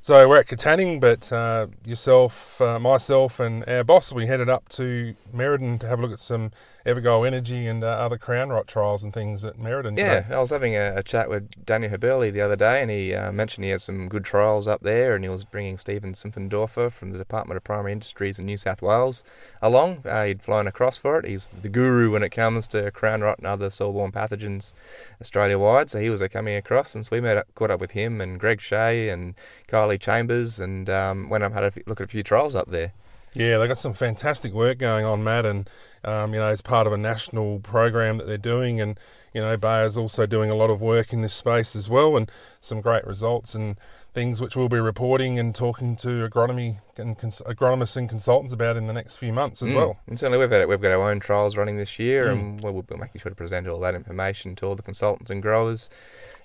So 0.00 0.28
we're 0.28 0.36
at 0.36 0.48
Katanning, 0.48 1.00
but 1.00 1.32
uh, 1.32 1.68
yourself, 1.84 2.60
uh, 2.60 2.78
myself, 2.78 3.40
and 3.40 3.66
our 3.66 3.84
boss, 3.84 4.12
we 4.12 4.26
headed 4.26 4.50
up 4.50 4.68
to 4.70 5.14
Merredin 5.34 5.80
to 5.80 5.88
have 5.88 5.98
a 5.98 6.02
look 6.02 6.12
at 6.12 6.20
some 6.20 6.52
EverGol 6.86 7.26
Energy 7.26 7.66
and 7.66 7.82
uh, 7.82 7.86
other 7.86 8.18
crown 8.18 8.50
rot 8.50 8.66
trials 8.66 9.02
and 9.02 9.12
things 9.12 9.42
at 9.44 9.56
Merredin. 9.56 9.96
Yeah, 9.96 10.20
today. 10.20 10.34
I 10.34 10.38
was 10.38 10.50
having 10.50 10.76
a, 10.76 10.94
a 10.96 11.02
chat 11.02 11.30
with 11.30 11.64
Daniel 11.64 11.90
Hüberli 11.90 12.30
the 12.30 12.42
other 12.42 12.56
day, 12.56 12.82
and 12.82 12.90
he 12.90 13.14
uh, 13.14 13.32
mentioned 13.32 13.64
he 13.64 13.70
had 13.70 13.80
some 13.80 14.08
good 14.08 14.24
trials 14.24 14.68
up 14.68 14.82
there, 14.82 15.14
and 15.14 15.24
he 15.24 15.30
was 15.30 15.44
bringing 15.44 15.78
Stephen 15.78 16.12
Simpfendorfer 16.12 16.92
from 16.92 17.10
the 17.10 17.18
Department 17.18 17.56
of 17.56 17.64
Primary 17.64 17.92
Industries 17.92 18.38
in 18.38 18.44
New 18.44 18.58
South 18.58 18.82
Wales 18.82 19.24
along. 19.62 20.02
Uh, 20.04 20.24
he'd 20.24 20.42
flown 20.42 20.66
across 20.66 20.98
for 20.98 21.18
it. 21.18 21.24
He's 21.24 21.48
the 21.62 21.70
guru 21.70 22.10
when 22.10 22.22
it 22.22 22.30
comes 22.30 22.66
to 22.68 22.90
crown 22.90 23.22
rot 23.22 23.38
and 23.38 23.46
other 23.46 23.70
soil-borne 23.70 24.12
pathogens 24.12 24.74
Australia-wide, 25.22 25.88
so 25.88 26.00
he 26.00 26.10
was 26.10 26.20
uh, 26.20 26.28
coming 26.28 26.54
across, 26.54 26.94
and 26.94 27.06
so 27.06 27.16
we 27.16 27.20
met 27.22 27.38
up, 27.38 27.46
caught 27.54 27.70
up 27.70 27.80
with 27.80 27.92
him 27.92 28.20
and 28.20 28.38
Greg 28.38 28.60
Shea 28.60 29.08
and 29.08 29.34
Kylie 29.68 29.98
Chambers, 29.98 30.60
and 30.60 30.90
um, 30.90 31.30
went 31.30 31.42
up 31.42 31.52
and 31.54 31.64
had 31.64 31.76
a 31.76 31.88
look 31.88 32.00
at 32.00 32.04
a 32.04 32.08
few 32.08 32.22
trials 32.22 32.54
up 32.54 32.70
there. 32.70 32.92
Yeah, 33.34 33.58
they've 33.58 33.68
got 33.68 33.78
some 33.78 33.94
fantastic 33.94 34.52
work 34.52 34.78
going 34.78 35.04
on, 35.04 35.24
Matt, 35.24 35.44
and 35.44 35.68
um, 36.04 36.34
you 36.34 36.40
know, 36.40 36.50
it's 36.50 36.62
part 36.62 36.86
of 36.86 36.92
a 36.92 36.96
national 36.96 37.58
program 37.60 38.18
that 38.18 38.28
they're 38.28 38.38
doing, 38.38 38.80
and 38.80 38.98
you 39.32 39.40
know, 39.40 39.56
Bayer's 39.56 39.98
also 39.98 40.24
doing 40.24 40.50
a 40.50 40.54
lot 40.54 40.70
of 40.70 40.80
work 40.80 41.12
in 41.12 41.20
this 41.20 41.34
space 41.34 41.74
as 41.74 41.88
well, 41.88 42.16
and 42.16 42.30
some 42.60 42.80
great 42.80 43.04
results 43.04 43.56
and 43.56 43.76
things 44.14 44.40
which 44.40 44.54
we'll 44.54 44.68
be 44.68 44.78
reporting 44.78 45.38
and 45.40 45.54
talking 45.54 45.96
to 45.96 46.26
agronomy 46.28 46.78
and 46.96 47.18
cons- 47.18 47.42
agronomists 47.46 47.96
and 47.96 48.08
consultants 48.08 48.52
about 48.52 48.76
in 48.76 48.86
the 48.86 48.92
next 48.92 49.16
few 49.16 49.32
months 49.32 49.60
as 49.60 49.70
Mm. 49.70 49.74
well. 49.74 49.96
And 50.06 50.16
certainly 50.16 50.38
we've 50.38 50.50
had 50.50 50.66
we've 50.68 50.80
got 50.80 50.92
our 50.92 51.10
own 51.10 51.18
trials 51.18 51.56
running 51.56 51.76
this 51.76 51.98
year, 51.98 52.26
Mm. 52.26 52.32
and 52.32 52.60
we'll, 52.62 52.82
be 52.82 52.96
making 52.96 53.20
sure 53.20 53.30
to 53.30 53.34
present 53.36 53.66
all 53.66 53.80
that 53.80 53.96
information 53.96 54.54
to 54.56 54.66
all 54.66 54.76
the 54.76 54.82
consultants 54.82 55.32
and 55.32 55.42
growers 55.42 55.90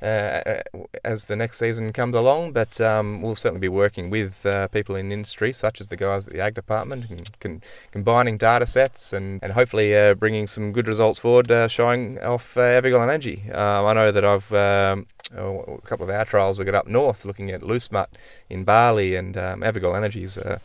uh, 0.02 0.62
as 1.04 1.26
the 1.26 1.36
next 1.36 1.60
season 1.60 1.94
comes 1.94 2.16
along. 2.16 2.54
But 2.54 2.82
um, 2.82 3.22
we'll 3.22 3.36
certainly 3.36 3.60
be 3.62 3.68
working 3.70 4.10
with 4.10 4.44
uh, 4.48 4.68
people 4.70 4.96
in 4.96 5.12
industry, 5.12 5.54
such 5.54 5.80
as 5.80 5.90
the 5.90 5.96
guys 5.98 6.26
at 6.26 6.34
the 6.34 6.40
Ag 6.42 6.56
Department, 6.56 7.08
and 7.12 7.40
con- 7.40 7.62
combining 7.92 8.38
data 8.38 8.66
sets 8.66 9.14
and, 9.14 9.40
and 9.44 9.54
hopefully 9.54 9.96
uh, 9.96 10.16
bringing 10.16 10.48
some 10.48 10.72
good 10.72 10.88
results 10.88 11.20
forward, 11.20 11.52
uh, 11.52 11.68
showing 11.68 12.18
off 12.24 12.58
uh, 12.58 12.62
EverGol 12.62 13.04
Energy. 13.04 13.44
Um, 13.52 13.86
I 13.86 13.94
know 13.94 14.12
that 14.12 14.26
I've 14.26 14.52
um, 14.54 15.06
a 15.36 15.82
couple 15.84 16.04
of 16.04 16.10
our 16.10 16.26
trials 16.26 16.60
we 16.60 16.66
got 16.66 16.76
up 16.76 16.88
north 16.88 17.26
looking 17.26 17.52
at 17.52 17.64
loose 17.64 17.86
smut 17.86 18.10
in 18.50 18.64
barley, 18.64 19.16
and 19.16 19.38
um, 19.38 19.62
EverGol 19.62 19.96
Energy's 19.96 20.38
uh, 20.38 20.60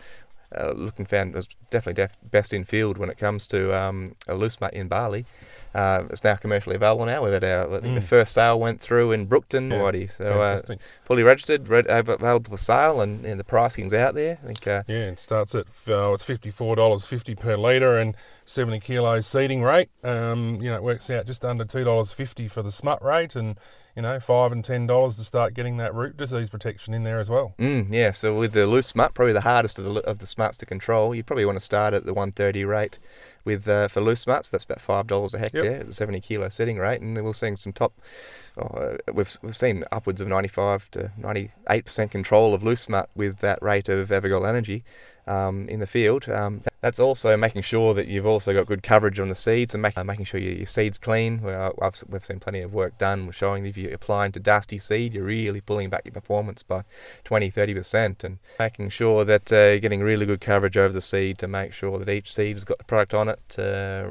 uh, 0.57 0.73
looking 0.73 1.05
found 1.05 1.35
was 1.35 1.49
definitely 1.71 2.03
def- 2.03 2.17
best 2.31 2.53
in 2.53 2.65
field 2.65 2.99
when 2.99 3.11
it 3.11 3.19
comes 3.19 3.47
to 3.49 3.77
um, 3.77 4.15
a 4.29 4.35
loose 4.35 4.55
smut 4.55 4.73
in 4.73 4.89
barley. 4.89 5.27
Uh, 5.75 6.05
it's 6.11 6.23
now 6.23 6.37
commercially 6.37 6.77
available 6.77 7.05
now. 7.05 7.25
We've 7.25 7.33
had 7.33 7.43
our, 7.43 7.67
I 7.75 7.81
think 7.81 7.95
the 7.97 8.01
Mm. 8.01 8.05
first 8.05 8.33
sale 8.35 8.61
went 8.61 8.81
through 8.81 9.11
in 9.13 9.27
Brookton, 9.27 9.71
Yeah, 9.71 9.79
Whitey. 9.79 10.17
So 10.17 10.41
uh, 10.43 10.61
fully 11.05 11.23
registered, 11.25 11.69
re- 11.69 11.83
available 11.89 12.53
for 12.53 12.57
sale, 12.57 13.01
and, 13.01 13.25
and 13.27 13.41
the 13.41 13.45
pricing's 13.45 13.93
out 13.93 14.15
there. 14.15 14.39
I 14.43 14.47
think 14.47 14.67
uh, 14.67 14.83
Yeah, 14.87 15.07
it 15.07 15.19
starts 15.19 15.55
at 15.55 15.67
uh, 15.89 16.13
it's 16.13 16.23
fifty 16.23 16.51
four 16.51 16.77
dollars 16.77 17.07
fifty 17.07 17.35
per 17.35 17.57
litre 17.57 17.99
and 17.99 18.15
seventy 18.45 18.79
kilos 18.79 19.27
seeding 19.27 19.63
rate. 19.63 19.89
Um, 20.05 20.61
you 20.63 20.71
know, 20.71 20.77
it 20.77 20.83
works 20.83 21.11
out 21.11 21.27
just 21.27 21.45
under 21.45 21.65
two 21.65 21.83
dollars 21.85 22.13
fifty 22.13 22.47
for 22.47 22.63
the 22.63 22.71
smut 22.73 23.03
rate, 23.05 23.35
and 23.35 23.59
you 23.97 24.03
know, 24.03 24.19
five 24.21 24.51
and 24.53 24.65
ten 24.65 24.87
dollars 24.87 25.17
to 25.17 25.25
start 25.25 25.55
getting 25.55 25.77
that 25.79 25.95
root 25.95 26.17
disease 26.17 26.51
protection 26.51 26.95
in 26.95 27.05
there 27.05 27.21
as 27.21 27.31
well. 27.31 27.55
Mm, 27.59 27.93
yeah, 27.93 28.11
so 28.11 28.37
with 28.37 28.53
the 28.53 28.67
loose 28.67 28.87
smut, 28.89 29.15
probably 29.15 29.33
the 29.33 29.41
hardest 29.41 29.79
of 29.79 29.85
the 29.87 29.95
of 30.03 30.19
the 30.21 30.27
smuts 30.27 30.57
to 30.59 30.67
control, 30.67 31.15
you 31.15 31.23
probably 31.25 31.45
want 31.45 31.59
to 31.59 31.65
start 31.65 31.95
at 31.95 32.05
the 32.05 32.13
130 32.15 32.65
rate 32.65 32.99
with 33.45 33.69
uh, 33.69 33.89
for 33.89 34.01
loose 34.01 34.21
smuts. 34.21 34.51
That's 34.51 34.65
about 34.65 34.81
five 34.81 35.07
dollars 35.07 35.35
a 35.35 35.39
hectare, 35.39 35.81
at 35.81 35.87
the 35.87 35.95
70 35.95 36.21
kilo 36.21 36.49
setting 36.49 36.79
rate, 36.79 37.01
and 37.01 37.23
we're 37.23 37.33
seeing 37.33 37.57
some 37.57 37.73
top 37.73 38.01
oh, 38.57 38.63
uh, 38.63 38.97
we've 39.13 39.37
we've 39.43 39.57
seen 39.57 39.85
upwards 39.93 40.21
of 40.21 40.29
95 40.29 40.91
to 40.93 41.13
98 41.17 41.85
percent 41.85 42.11
control 42.11 42.55
of 42.55 42.63
loose 42.63 42.83
smut 42.83 43.09
with 43.15 43.39
that 43.39 43.63
rate 43.63 43.89
of 43.89 44.09
EverGol 44.09 44.49
Energy 44.49 44.85
um, 45.27 45.69
in 45.69 45.81
the 45.81 45.87
field. 45.87 46.29
Um, 46.29 46.63
that's 46.81 47.01
also 47.01 47.37
making 47.37 47.63
sure 47.63 47.95
that 47.95 48.09
you've 48.09 48.27
also 48.27 48.53
got 48.53 48.67
good 48.67 48.83
coverage 48.83 49.19
on 49.19 49.29
the 49.29 49.35
seeds 49.35 49.75
and 49.75 49.83
make, 49.83 49.97
uh, 49.97 50.05
making 50.05 50.27
sure 50.27 50.41
your, 50.41 50.53
your 50.53 50.67
seed's 50.67 50.99
clean. 50.99 51.41
Well, 51.41 51.75
I've, 51.81 52.03
we've 52.09 52.25
seen 52.25 52.41
plenty 52.41 52.61
of 52.61 52.75
work 52.75 52.99
done 52.99 53.31
showing 53.31 53.65
if 53.65 53.77
you're 53.77 53.95
applying 53.95 54.33
to 54.33 54.41
dusty 54.41 54.79
seed, 54.79 55.15
you're 55.15 55.25
really 55.25 55.61
pulling 55.61 55.89
back 55.89 56.03
your 56.05 56.13
performance 56.13 56.63
by 56.63 56.85
20 57.25 57.51
30%. 57.51 58.25
And 58.25 58.39
making 58.59 58.91
sure 58.91 59.25
that 59.25 59.53
uh, 59.53 59.57
you're 59.57 59.79
getting 59.79 60.03
really 60.03 60.27
good 60.27 60.41
coverage 60.41 60.77
over 60.77 60.93
the 60.93 61.01
seed 61.01 61.39
to 61.39 61.49
make 61.49 61.73
sure 61.73 61.99
that 61.99 62.09
each 62.09 62.35
seed 62.35 62.57
has 62.57 62.65
got 62.65 62.79
the 62.79 62.85
product 62.85 63.15
on 63.15 63.29
it. 63.29 63.59
Uh, 63.59 64.11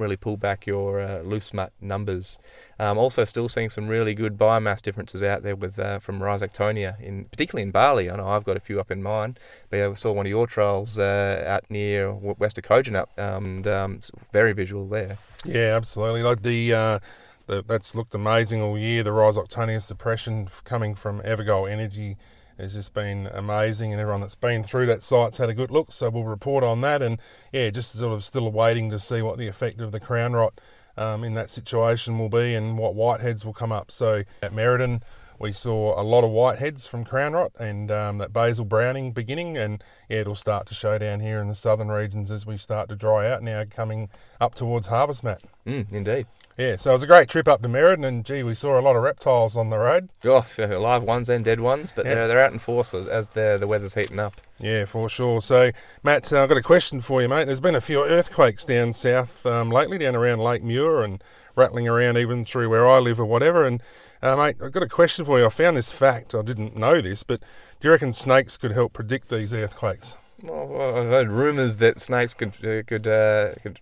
really 0.00 0.16
pull 0.16 0.36
back 0.36 0.66
your 0.66 1.00
uh, 1.00 1.20
loose 1.20 1.46
smut 1.46 1.72
numbers. 1.80 2.38
Um, 2.78 2.98
also, 2.98 3.24
still 3.24 3.48
seeing 3.48 3.70
some 3.70 3.86
really 3.86 4.14
good 4.14 4.38
biomass 4.38 4.82
differences 4.82 5.22
out 5.22 5.42
there 5.42 5.54
with 5.54 5.78
uh, 5.78 5.98
from 5.98 6.20
Rhizoctonia, 6.20 7.00
in 7.00 7.26
particularly 7.26 7.62
in 7.62 7.70
barley. 7.70 8.10
I 8.10 8.16
know 8.16 8.26
I've 8.26 8.44
got 8.44 8.56
a 8.56 8.60
few 8.60 8.80
up 8.80 8.90
in 8.90 9.02
mine, 9.02 9.36
but 9.68 9.80
I 9.80 9.94
saw 9.94 10.12
one 10.12 10.26
of 10.26 10.30
your 10.30 10.46
trials 10.46 10.98
uh, 10.98 11.44
out 11.46 11.70
near 11.70 12.12
west 12.12 12.58
of 12.58 12.64
Kojonup, 12.64 13.06
um, 13.18 13.44
and 13.44 13.66
um, 13.68 14.00
very 14.32 14.52
visual 14.52 14.86
there. 14.88 15.18
Yeah, 15.44 15.76
absolutely. 15.76 16.22
Like 16.22 16.42
the. 16.42 16.74
Uh, 16.74 16.98
the 17.46 17.64
that's 17.66 17.96
looked 17.96 18.14
amazing 18.14 18.62
all 18.62 18.78
year. 18.78 19.02
The 19.02 19.10
Rhizoctonia 19.10 19.82
suppression 19.82 20.48
coming 20.64 20.94
from 20.94 21.20
EverGol 21.22 21.68
Energy 21.68 22.16
has 22.60 22.74
just 22.74 22.94
been 22.94 23.28
amazing, 23.32 23.92
and 23.92 24.00
everyone 24.00 24.20
that's 24.20 24.34
been 24.34 24.62
through 24.62 24.86
that 24.86 25.02
site's 25.02 25.38
had 25.38 25.48
a 25.48 25.54
good 25.54 25.70
look. 25.70 25.92
So 25.92 26.10
we'll 26.10 26.24
report 26.24 26.64
on 26.64 26.80
that, 26.82 27.02
and 27.02 27.18
yeah, 27.52 27.70
just 27.70 27.92
sort 27.92 28.12
of 28.12 28.24
still 28.24 28.50
waiting 28.50 28.90
to 28.90 28.98
see 28.98 29.22
what 29.22 29.38
the 29.38 29.48
effect 29.48 29.80
of 29.80 29.92
the 29.92 30.00
crown 30.00 30.32
rot 30.34 30.60
um, 30.96 31.24
in 31.24 31.34
that 31.34 31.50
situation 31.50 32.18
will 32.18 32.28
be, 32.28 32.54
and 32.54 32.78
what 32.78 32.94
whiteheads 32.94 33.44
will 33.44 33.52
come 33.52 33.72
up. 33.72 33.90
So 33.90 34.24
at 34.42 34.52
Merredin, 34.52 35.02
we 35.40 35.52
saw 35.52 35.98
a 35.98 36.04
lot 36.04 36.22
of 36.22 36.30
whiteheads 36.30 36.86
from 36.86 37.02
crown 37.02 37.32
rot 37.32 37.52
and 37.58 37.90
um, 37.90 38.18
that 38.18 38.32
basal 38.32 38.66
browning 38.66 39.12
beginning, 39.12 39.56
and 39.56 39.82
yeah, 40.08 40.18
it'll 40.20 40.34
start 40.34 40.66
to 40.66 40.74
show 40.74 40.98
down 40.98 41.20
here 41.20 41.40
in 41.40 41.48
the 41.48 41.54
southern 41.54 41.88
regions 41.88 42.30
as 42.30 42.44
we 42.44 42.58
start 42.58 42.90
to 42.90 42.94
dry 42.94 43.28
out 43.28 43.42
now, 43.42 43.64
coming 43.68 44.10
up 44.40 44.54
towards 44.54 44.86
harvest, 44.88 45.24
Matt. 45.24 45.42
Mm, 45.66 45.90
indeed. 45.92 46.26
Yeah, 46.58 46.76
so 46.76 46.90
it 46.90 46.94
was 46.94 47.02
a 47.02 47.06
great 47.06 47.28
trip 47.28 47.48
up 47.48 47.62
to 47.62 47.68
Merredin, 47.68 48.06
and 48.06 48.24
gee, 48.24 48.42
we 48.42 48.54
saw 48.54 48.78
a 48.78 48.82
lot 48.82 48.96
of 48.96 49.02
reptiles 49.02 49.56
on 49.56 49.70
the 49.70 49.78
road. 49.78 50.10
Oh, 50.24 50.42
so 50.48 50.66
live 50.66 51.02
ones 51.02 51.28
and 51.28 51.44
dead 51.44 51.60
ones, 51.60 51.92
but 51.94 52.04
they're, 52.04 52.28
they're 52.28 52.42
out 52.42 52.52
in 52.52 52.58
force 52.58 52.92
as 52.92 53.28
the 53.28 53.56
the 53.58 53.66
weather's 53.66 53.94
heating 53.94 54.18
up. 54.18 54.40
Yeah, 54.58 54.84
for 54.84 55.08
sure. 55.08 55.40
So, 55.40 55.70
Matt, 56.02 56.32
uh, 56.32 56.42
I've 56.42 56.48
got 56.48 56.58
a 56.58 56.62
question 56.62 57.00
for 57.00 57.22
you, 57.22 57.28
mate. 57.28 57.46
There's 57.46 57.60
been 57.60 57.74
a 57.74 57.80
few 57.80 58.04
earthquakes 58.04 58.64
down 58.64 58.92
south 58.92 59.46
um, 59.46 59.70
lately, 59.70 59.96
down 59.96 60.14
around 60.14 60.38
Lake 60.38 60.62
Muir 60.62 61.02
and 61.02 61.22
rattling 61.56 61.88
around 61.88 62.18
even 62.18 62.44
through 62.44 62.68
where 62.68 62.88
I 62.88 62.98
live 62.98 63.18
or 63.18 63.24
whatever. 63.24 63.64
And, 63.64 63.82
uh, 64.22 64.36
mate, 64.36 64.56
I've 64.62 64.72
got 64.72 64.82
a 64.82 64.88
question 64.88 65.24
for 65.24 65.38
you. 65.38 65.46
I 65.46 65.48
found 65.48 65.76
this 65.76 65.90
fact. 65.90 66.34
I 66.34 66.42
didn't 66.42 66.76
know 66.76 67.00
this, 67.00 67.22
but 67.22 67.40
do 67.80 67.88
you 67.88 67.92
reckon 67.92 68.12
snakes 68.12 68.58
could 68.58 68.72
help 68.72 68.92
predict 68.92 69.30
these 69.30 69.54
earthquakes? 69.54 70.14
Well, 70.42 70.96
I've 70.96 71.06
heard 71.06 71.28
rumours 71.28 71.76
that 71.76 72.00
snakes 72.00 72.34
could 72.34 72.56
uh, 72.64 72.82
could 72.82 73.06
uh, 73.06 73.54
could 73.62 73.80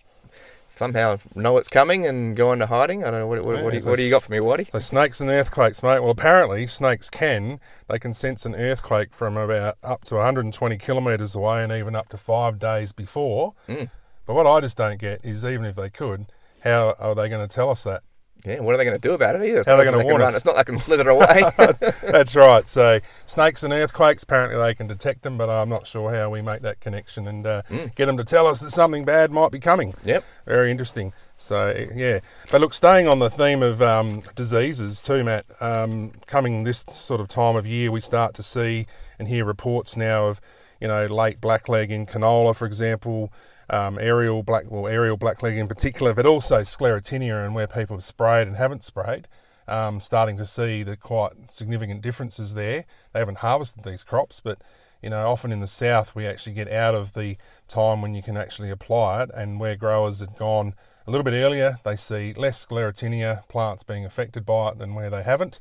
somehow 0.78 1.18
know 1.34 1.58
it's 1.58 1.68
coming 1.68 2.06
and 2.06 2.36
go 2.36 2.52
into 2.52 2.66
hiding. 2.66 3.04
I 3.04 3.10
don't 3.10 3.20
know 3.20 3.26
what, 3.26 3.44
what, 3.44 3.56
yeah, 3.56 3.62
what, 3.62 3.70
do, 3.72 3.78
you, 3.78 3.84
what 3.84 3.96
do 3.96 4.02
you 4.02 4.10
got 4.10 4.22
for 4.22 4.32
me, 4.32 4.40
Waddy? 4.40 4.68
So 4.72 4.78
snakes 4.78 5.20
and 5.20 5.28
earthquakes, 5.28 5.82
mate. 5.82 6.00
Well, 6.00 6.10
apparently 6.10 6.66
snakes 6.66 7.10
can. 7.10 7.60
They 7.88 7.98
can 7.98 8.14
sense 8.14 8.46
an 8.46 8.54
earthquake 8.54 9.12
from 9.12 9.36
about 9.36 9.76
up 9.82 10.04
to 10.04 10.14
120 10.14 10.78
kilometres 10.78 11.34
away 11.34 11.62
and 11.62 11.72
even 11.72 11.94
up 11.94 12.08
to 12.10 12.16
five 12.16 12.58
days 12.58 12.92
before. 12.92 13.54
Mm. 13.68 13.90
But 14.24 14.34
what 14.34 14.46
I 14.46 14.60
just 14.60 14.76
don't 14.76 15.00
get 15.00 15.24
is 15.24 15.44
even 15.44 15.64
if 15.64 15.74
they 15.76 15.88
could, 15.88 16.26
how 16.60 16.94
are 16.98 17.14
they 17.14 17.28
going 17.28 17.46
to 17.46 17.52
tell 17.52 17.70
us 17.70 17.84
that? 17.84 18.02
Yeah, 18.44 18.60
what 18.60 18.74
are 18.74 18.78
they 18.78 18.84
going 18.84 18.98
to 18.98 19.08
do 19.08 19.14
about 19.14 19.34
it 19.34 19.44
either? 19.44 19.64
How 19.66 19.74
are 19.74 19.78
they 19.78 19.90
going 19.90 19.98
to 19.98 20.04
warn 20.04 20.22
us? 20.22 20.36
It's 20.36 20.44
not 20.44 20.56
like 20.56 20.66
they 20.66 20.72
can 20.72 20.78
slither 20.78 21.08
away. 21.08 21.42
That's 22.02 22.36
right. 22.36 22.68
So 22.68 23.00
snakes 23.26 23.64
and 23.64 23.72
earthquakes, 23.72 24.22
apparently 24.22 24.56
they 24.56 24.74
can 24.74 24.86
detect 24.86 25.22
them, 25.22 25.36
but 25.36 25.50
I'm 25.50 25.68
not 25.68 25.86
sure 25.86 26.14
how 26.14 26.30
we 26.30 26.40
make 26.40 26.62
that 26.62 26.80
connection 26.80 27.26
and 27.26 27.46
uh, 27.46 27.62
mm. 27.68 27.92
get 27.96 28.06
them 28.06 28.16
to 28.16 28.24
tell 28.24 28.46
us 28.46 28.60
that 28.60 28.70
something 28.70 29.04
bad 29.04 29.32
might 29.32 29.50
be 29.50 29.58
coming. 29.58 29.94
Yep. 30.04 30.24
Very 30.46 30.70
interesting. 30.70 31.12
So 31.36 31.88
yeah, 31.94 32.20
but 32.50 32.60
look, 32.60 32.74
staying 32.74 33.08
on 33.08 33.18
the 33.18 33.30
theme 33.30 33.62
of 33.62 33.82
um, 33.82 34.22
diseases 34.34 35.00
too, 35.00 35.24
Matt. 35.24 35.46
Um, 35.60 36.12
coming 36.26 36.64
this 36.64 36.84
sort 36.90 37.20
of 37.20 37.28
time 37.28 37.54
of 37.54 37.66
year, 37.66 37.90
we 37.92 38.00
start 38.00 38.34
to 38.34 38.42
see 38.42 38.86
and 39.18 39.28
hear 39.28 39.44
reports 39.44 39.96
now 39.96 40.26
of 40.26 40.40
you 40.80 40.88
know 40.88 41.06
late 41.06 41.40
blackleg 41.40 41.90
in 41.90 42.06
canola, 42.06 42.56
for 42.56 42.66
example 42.66 43.32
um, 43.70 43.98
aerial 44.00 44.42
black, 44.42 44.64
well, 44.68 44.86
aerial 44.86 45.18
blackleg 45.18 45.56
in 45.56 45.68
particular, 45.68 46.14
but 46.14 46.26
also 46.26 46.60
sclerotinia 46.62 47.44
and 47.44 47.54
where 47.54 47.66
people 47.66 47.96
have 47.96 48.04
sprayed 48.04 48.46
and 48.46 48.56
haven't 48.56 48.84
sprayed. 48.84 49.28
Um, 49.66 50.00
starting 50.00 50.38
to 50.38 50.46
see 50.46 50.82
the 50.82 50.96
quite 50.96 51.52
significant 51.52 52.00
differences 52.00 52.54
there. 52.54 52.86
They 53.12 53.18
haven't 53.18 53.38
harvested 53.38 53.84
these 53.84 54.02
crops, 54.02 54.40
but 54.40 54.62
you 55.02 55.10
know, 55.10 55.28
often 55.28 55.52
in 55.52 55.60
the 55.60 55.66
south 55.66 56.14
we 56.14 56.26
actually 56.26 56.54
get 56.54 56.72
out 56.72 56.94
of 56.94 57.12
the 57.12 57.36
time 57.68 58.00
when 58.00 58.14
you 58.14 58.22
can 58.22 58.36
actually 58.36 58.70
apply 58.70 59.24
it, 59.24 59.30
and 59.34 59.60
where 59.60 59.76
growers 59.76 60.20
had 60.20 60.36
gone 60.36 60.74
a 61.06 61.10
little 61.10 61.22
bit 61.22 61.34
earlier, 61.34 61.78
they 61.84 61.96
see 61.96 62.32
less 62.32 62.64
sclerotinia 62.64 63.46
plants 63.48 63.82
being 63.82 64.06
affected 64.06 64.46
by 64.46 64.70
it 64.70 64.78
than 64.78 64.94
where 64.94 65.10
they 65.10 65.22
haven't, 65.22 65.60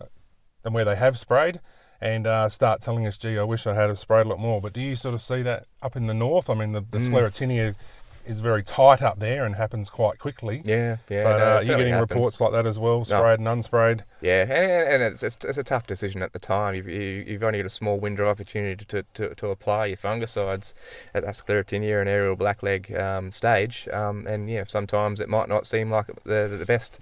uh, 0.00 0.06
than 0.62 0.72
where 0.72 0.86
they 0.86 0.96
have 0.96 1.18
sprayed 1.18 1.60
and 2.00 2.26
uh, 2.26 2.48
start 2.48 2.80
telling 2.80 3.06
us, 3.06 3.18
gee, 3.18 3.38
I 3.38 3.42
wish 3.42 3.66
I 3.66 3.74
had 3.74 3.88
have 3.88 3.98
sprayed 3.98 4.26
a 4.26 4.28
lot 4.28 4.38
more. 4.38 4.60
But 4.60 4.72
do 4.72 4.80
you 4.80 4.96
sort 4.96 5.14
of 5.14 5.22
see 5.22 5.42
that 5.42 5.66
up 5.82 5.96
in 5.96 6.06
the 6.06 6.14
north? 6.14 6.50
I 6.50 6.54
mean, 6.54 6.72
the, 6.72 6.80
the 6.80 6.98
mm. 6.98 7.08
sclerotinia 7.08 7.74
is 8.26 8.40
very 8.40 8.62
tight 8.62 9.02
up 9.02 9.18
there 9.18 9.44
and 9.44 9.54
happens 9.54 9.90
quite 9.90 10.18
quickly. 10.18 10.62
Yeah, 10.64 10.96
yeah. 11.08 11.24
But 11.24 11.38
no, 11.38 11.44
uh, 11.44 11.62
you're 11.64 11.76
getting 11.78 11.92
happens. 11.92 12.10
reports 12.10 12.40
like 12.40 12.52
that 12.52 12.66
as 12.66 12.78
well, 12.78 13.04
sprayed 13.04 13.40
no. 13.40 13.52
and 13.52 13.62
unsprayed. 13.62 14.02
Yeah, 14.22 14.42
and, 14.42 14.94
and 14.94 15.02
it's, 15.02 15.22
it's, 15.22 15.44
it's, 15.44 15.58
a 15.58 15.62
tough 15.62 15.86
decision 15.86 16.22
at 16.22 16.32
the 16.32 16.38
time. 16.38 16.74
You've, 16.74 16.88
you, 16.88 17.34
have 17.34 17.42
only 17.42 17.58
got 17.58 17.66
a 17.66 17.70
small 17.70 17.98
window 17.98 18.24
of 18.24 18.30
opportunity 18.30 18.84
to, 18.86 19.04
to, 19.14 19.34
to 19.34 19.48
apply 19.48 19.86
your 19.86 19.96
fungicides 19.96 20.74
at 21.14 21.24
that 21.24 21.34
sclerotinia 21.34 22.00
and 22.00 22.08
aerial 22.08 22.36
blackleg 22.36 22.98
um, 23.00 23.30
stage. 23.30 23.88
Um, 23.92 24.26
and 24.26 24.48
yeah, 24.48 24.64
sometimes 24.66 25.20
it 25.20 25.28
might 25.28 25.48
not 25.48 25.66
seem 25.66 25.90
like 25.90 26.06
the, 26.24 26.56
the 26.58 26.66
best 26.66 27.00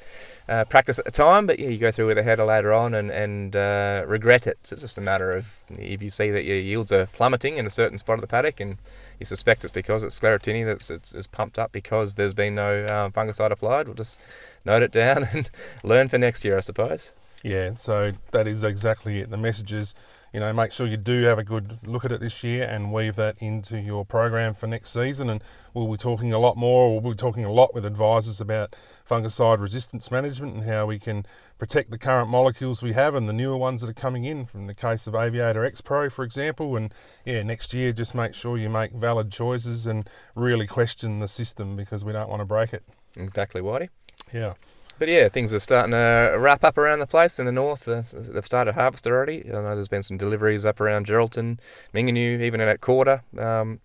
uh, 0.48 0.64
practice 0.64 0.98
at 0.98 1.04
the 1.04 1.10
time, 1.10 1.46
but 1.46 1.58
yeah, 1.58 1.68
you 1.68 1.78
go 1.78 1.92
through 1.92 2.08
with 2.08 2.18
a 2.18 2.22
header 2.22 2.44
later 2.44 2.72
on 2.72 2.94
and, 2.94 3.10
and 3.10 3.56
uh, 3.56 4.04
regret 4.06 4.46
it. 4.46 4.58
So 4.64 4.74
it's 4.74 4.82
just 4.82 4.98
a 4.98 5.02
matter 5.02 5.32
of 5.32 5.46
if 5.78 6.02
you 6.02 6.10
see 6.10 6.30
that 6.30 6.44
your 6.44 6.56
yields 6.56 6.92
are 6.92 7.06
plummeting 7.06 7.56
in 7.56 7.66
a 7.66 7.70
certain 7.70 7.98
spot 7.98 8.14
of 8.14 8.20
the 8.20 8.26
paddock 8.26 8.60
and 8.60 8.78
you 9.18 9.26
suspect 9.26 9.64
it's 9.64 9.72
because 9.72 10.02
it's 10.02 10.18
sclerotinia 10.18 10.66
that's 10.66 10.90
it's, 10.90 11.14
it's 11.14 11.26
pumped 11.26 11.58
up 11.58 11.72
because 11.72 12.14
there's 12.14 12.34
been 12.34 12.54
no 12.54 12.82
um, 12.86 13.12
fungicide 13.12 13.50
applied. 13.50 13.86
We'll 13.86 13.94
just 13.94 14.20
note 14.64 14.82
it 14.82 14.92
down 14.92 15.24
and 15.32 15.50
learn 15.82 16.08
for 16.08 16.18
next 16.18 16.44
year, 16.44 16.56
I 16.56 16.60
suppose. 16.60 17.12
Yeah, 17.42 17.74
so 17.74 18.12
that 18.30 18.46
is 18.46 18.62
exactly 18.62 19.20
it. 19.20 19.30
The 19.30 19.36
message 19.36 19.72
is, 19.72 19.94
you 20.32 20.40
know, 20.40 20.52
make 20.52 20.72
sure 20.72 20.86
you 20.86 20.96
do 20.96 21.22
have 21.24 21.38
a 21.38 21.44
good 21.44 21.78
look 21.84 22.04
at 22.04 22.12
it 22.12 22.20
this 22.20 22.42
year 22.42 22.66
and 22.66 22.92
weave 22.92 23.16
that 23.16 23.36
into 23.38 23.78
your 23.78 24.04
program 24.04 24.54
for 24.54 24.66
next 24.66 24.90
season. 24.90 25.28
And 25.28 25.44
we'll 25.74 25.90
be 25.90 25.98
talking 25.98 26.32
a 26.32 26.38
lot 26.38 26.56
more, 26.56 26.98
we'll 26.98 27.12
be 27.12 27.16
talking 27.16 27.44
a 27.44 27.52
lot 27.52 27.74
with 27.74 27.84
advisors 27.84 28.40
about 28.40 28.74
fungicide 29.08 29.60
resistance 29.60 30.10
management 30.10 30.54
and 30.54 30.64
how 30.64 30.86
we 30.86 30.98
can 30.98 31.26
protect 31.58 31.90
the 31.90 31.98
current 31.98 32.30
molecules 32.30 32.82
we 32.82 32.94
have 32.94 33.14
and 33.14 33.28
the 33.28 33.32
newer 33.32 33.56
ones 33.56 33.82
that 33.82 33.90
are 33.90 33.94
coming 33.94 34.24
in 34.24 34.46
from 34.46 34.66
the 34.66 34.74
case 34.74 35.06
of 35.06 35.14
Aviator 35.14 35.70
Xpro, 35.70 36.10
for 36.10 36.24
example. 36.24 36.76
And 36.76 36.94
yeah, 37.26 37.42
next 37.42 37.74
year, 37.74 37.92
just 37.92 38.14
make 38.14 38.34
sure 38.34 38.56
you 38.56 38.70
make 38.70 38.92
valid 38.92 39.30
choices 39.30 39.86
and 39.86 40.08
really 40.34 40.66
question 40.66 41.20
the 41.20 41.28
system 41.28 41.76
because 41.76 42.04
we 42.04 42.12
don't 42.12 42.30
want 42.30 42.40
to 42.40 42.46
break 42.46 42.72
it. 42.72 42.84
Exactly, 43.18 43.60
Whitey. 43.60 43.90
Yeah. 44.32 44.54
But 45.02 45.08
yeah, 45.08 45.26
things 45.26 45.52
are 45.52 45.58
starting 45.58 45.90
to 45.90 46.36
wrap 46.38 46.62
up 46.62 46.78
around 46.78 47.00
the 47.00 47.08
place 47.08 47.40
in 47.40 47.46
the 47.46 47.50
north. 47.50 47.88
Uh, 47.88 48.04
they've 48.14 48.46
started 48.46 48.74
harvest 48.74 49.04
already. 49.04 49.42
I 49.48 49.54
know 49.54 49.74
there's 49.74 49.88
been 49.88 50.04
some 50.04 50.16
deliveries 50.16 50.64
up 50.64 50.80
around 50.80 51.08
Geraldton, 51.08 51.58
Mingenew, 51.92 52.38
even 52.38 52.60
in 52.60 52.68
at 52.68 52.80
Quarter. 52.82 53.24
Um, 53.36 53.80